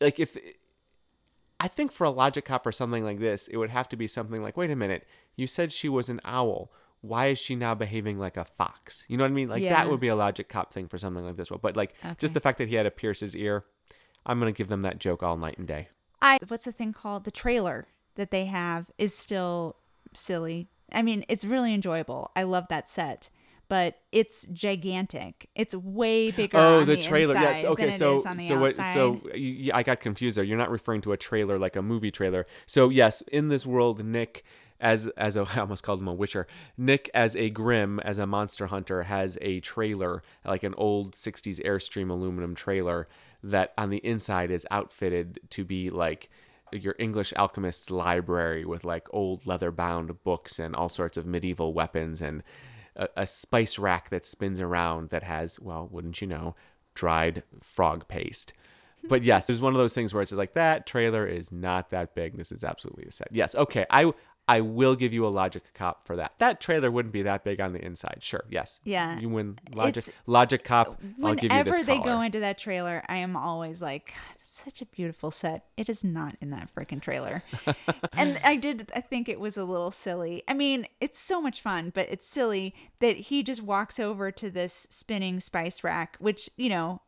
[0.00, 0.36] like if
[1.60, 4.06] I think for a logic cop or something like this, it would have to be
[4.06, 5.06] something like, wait a minute,
[5.36, 6.72] you said she was an owl.
[7.00, 9.04] Why is she now behaving like a fox?
[9.08, 9.48] You know what I mean?
[9.48, 9.70] Like Yeah.
[9.70, 11.50] that would be a logic cop thing for something like this.
[11.50, 13.64] But like just the fact that he had to pierce his ear,
[14.26, 15.88] I'm gonna give them that joke all night and day.
[16.20, 17.24] I what's the thing called?
[17.24, 19.76] The trailer that they have is still
[20.14, 20.68] silly.
[20.92, 22.30] I mean, it's really enjoyable.
[22.36, 23.30] I love that set,
[23.68, 25.48] but it's gigantic.
[25.54, 26.58] It's way oh, bigger.
[26.58, 27.34] Oh, on the, trailer.
[27.34, 27.64] Yes.
[27.64, 27.90] Okay.
[27.90, 28.76] So so what?
[28.76, 29.20] So
[29.72, 30.44] I got confused there.
[30.44, 32.46] You're not referring to a trailer like a movie trailer.
[32.66, 34.44] So yes, in this world, Nick.
[34.80, 36.48] As, as a, I almost called him a witcher.
[36.76, 41.64] Nick, as a Grimm, as a monster hunter, has a trailer, like an old 60s
[41.64, 43.06] Airstream aluminum trailer,
[43.44, 46.30] that on the inside is outfitted to be like
[46.72, 51.72] your English alchemist's library with like old leather bound books and all sorts of medieval
[51.72, 52.42] weapons and
[52.96, 56.54] a, a spice rack that spins around that has, well, wouldn't you know,
[56.94, 58.52] dried frog paste.
[59.08, 62.14] But yes, there's one of those things where it's like that trailer is not that
[62.14, 62.36] big.
[62.36, 63.26] This is absolutely a set.
[63.32, 63.84] Yes, okay.
[63.90, 64.12] I
[64.46, 66.34] I will give you a logic cop for that.
[66.38, 68.18] That trailer wouldn't be that big on the inside.
[68.20, 68.44] Sure.
[68.48, 68.78] Yes.
[68.84, 69.18] Yeah.
[69.18, 71.00] You win logic It's- logic cop.
[71.22, 74.14] I'll give you Whenever they go into that trailer, I am always like,
[74.56, 75.66] such a beautiful set.
[75.76, 77.42] It is not in that freaking trailer.
[78.12, 80.42] and I did, I think it was a little silly.
[80.48, 84.50] I mean, it's so much fun, but it's silly that he just walks over to
[84.50, 87.01] this spinning spice rack, which, you know,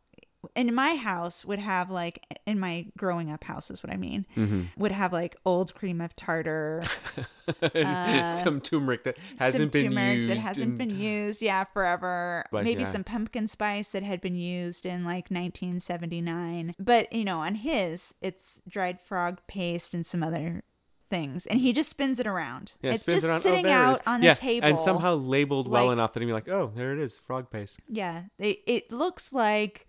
[0.55, 4.25] in my house would have like in my growing up house is what I mean
[4.35, 4.63] Mm-hmm.
[4.77, 6.81] would have like old cream of tartar
[8.27, 10.29] some turmeric that hasn't been used.
[10.29, 12.43] that hasn't in- been used, yeah, forever.
[12.49, 12.87] Spice, Maybe yeah.
[12.87, 16.73] some pumpkin spice that had been used in like 1979.
[16.79, 20.63] But you know, on his, it's dried frog paste and some other
[21.09, 22.73] things, and he just spins it around.
[22.81, 23.35] Yeah, it's just around.
[23.37, 26.21] Oh, sitting there it out on yeah, the table, and somehow labeled well enough that
[26.21, 29.87] he'd be like, "Oh, there it is, frog paste." yeah, it, it looks like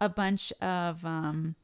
[0.00, 1.54] a bunch of um,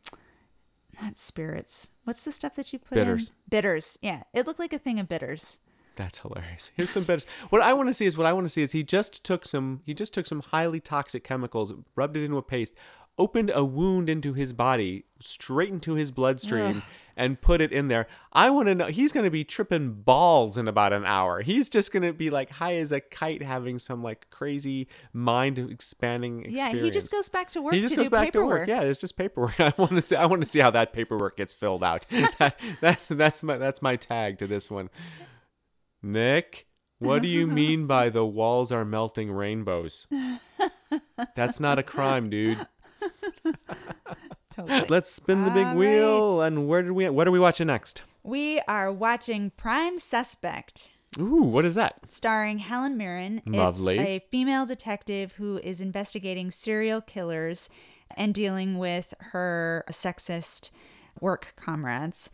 [1.00, 1.90] not spirits.
[2.04, 3.28] What's the stuff that you put Bitters.
[3.28, 3.34] in?
[3.48, 3.98] Bitters.
[4.02, 5.58] Yeah, it looked like a thing of bitters.
[5.96, 6.70] That's hilarious.
[6.76, 7.26] Here's some bitters.
[7.50, 9.44] What I want to see is what I want to see is he just took
[9.44, 12.74] some he just took some highly toxic chemicals, rubbed it into a paste,
[13.18, 16.82] opened a wound into his body, straight into his bloodstream,
[17.16, 18.06] and put it in there.
[18.32, 21.42] I want to know he's going to be tripping balls in about an hour.
[21.42, 25.58] He's just going to be like high as a kite having some like crazy mind
[25.58, 26.74] expanding experience.
[26.74, 28.66] Yeah, he just goes back to work He just goes back paperwork.
[28.66, 28.82] to work.
[28.82, 29.60] Yeah, it's just paperwork.
[29.60, 30.16] I want to see.
[30.16, 32.06] I want to see how that paperwork gets filled out.
[32.38, 34.90] That- that's that's my that's my tag to this one.
[36.02, 36.66] Nick,
[36.98, 40.06] what do you mean by the walls are melting rainbows?
[41.36, 42.66] That's not a crime, dude.
[44.53, 44.86] Totally.
[44.88, 46.42] Let's spin the big All wheel.
[46.42, 47.09] And where did we?
[47.09, 48.03] What are we watching next?
[48.22, 52.11] We are watching Prime Suspect, Ooh, what is that?
[52.11, 53.42] starring Helen Mirren.
[53.46, 53.98] Lovely.
[53.98, 57.68] It's a female detective who is investigating serial killers
[58.16, 60.70] and dealing with her sexist
[61.20, 62.30] work comrades.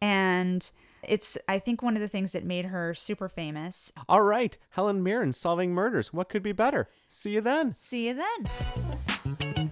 [0.00, 0.70] And
[1.02, 3.92] it's, I think, one of the things that made her super famous.
[4.08, 6.12] All right, Helen Mirren solving murders.
[6.12, 6.88] What could be better?
[7.08, 7.74] See you then.
[7.74, 9.70] See you then.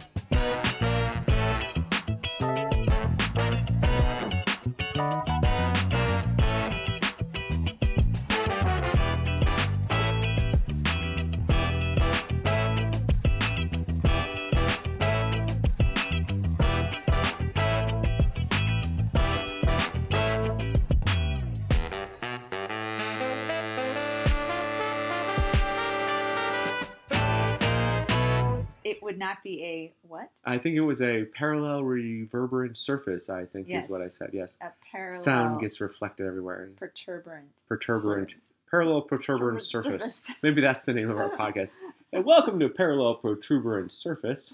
[29.14, 30.28] Would not be a what?
[30.44, 33.30] I think it was a parallel reverberant surface.
[33.30, 33.84] I think Yes.
[33.84, 34.30] is what I said.
[34.32, 34.56] Yes.
[34.60, 36.70] A parallel Sound gets reflected everywhere.
[36.76, 37.44] perturbant.
[37.68, 38.30] Perturbant.
[38.30, 38.50] surface.
[38.68, 40.14] Parallel protuberant Protuberant surface.
[40.16, 40.30] surface.
[40.42, 41.76] Maybe that's the name of our podcast.
[42.12, 44.52] And welcome to Parallel Protuberant Surface.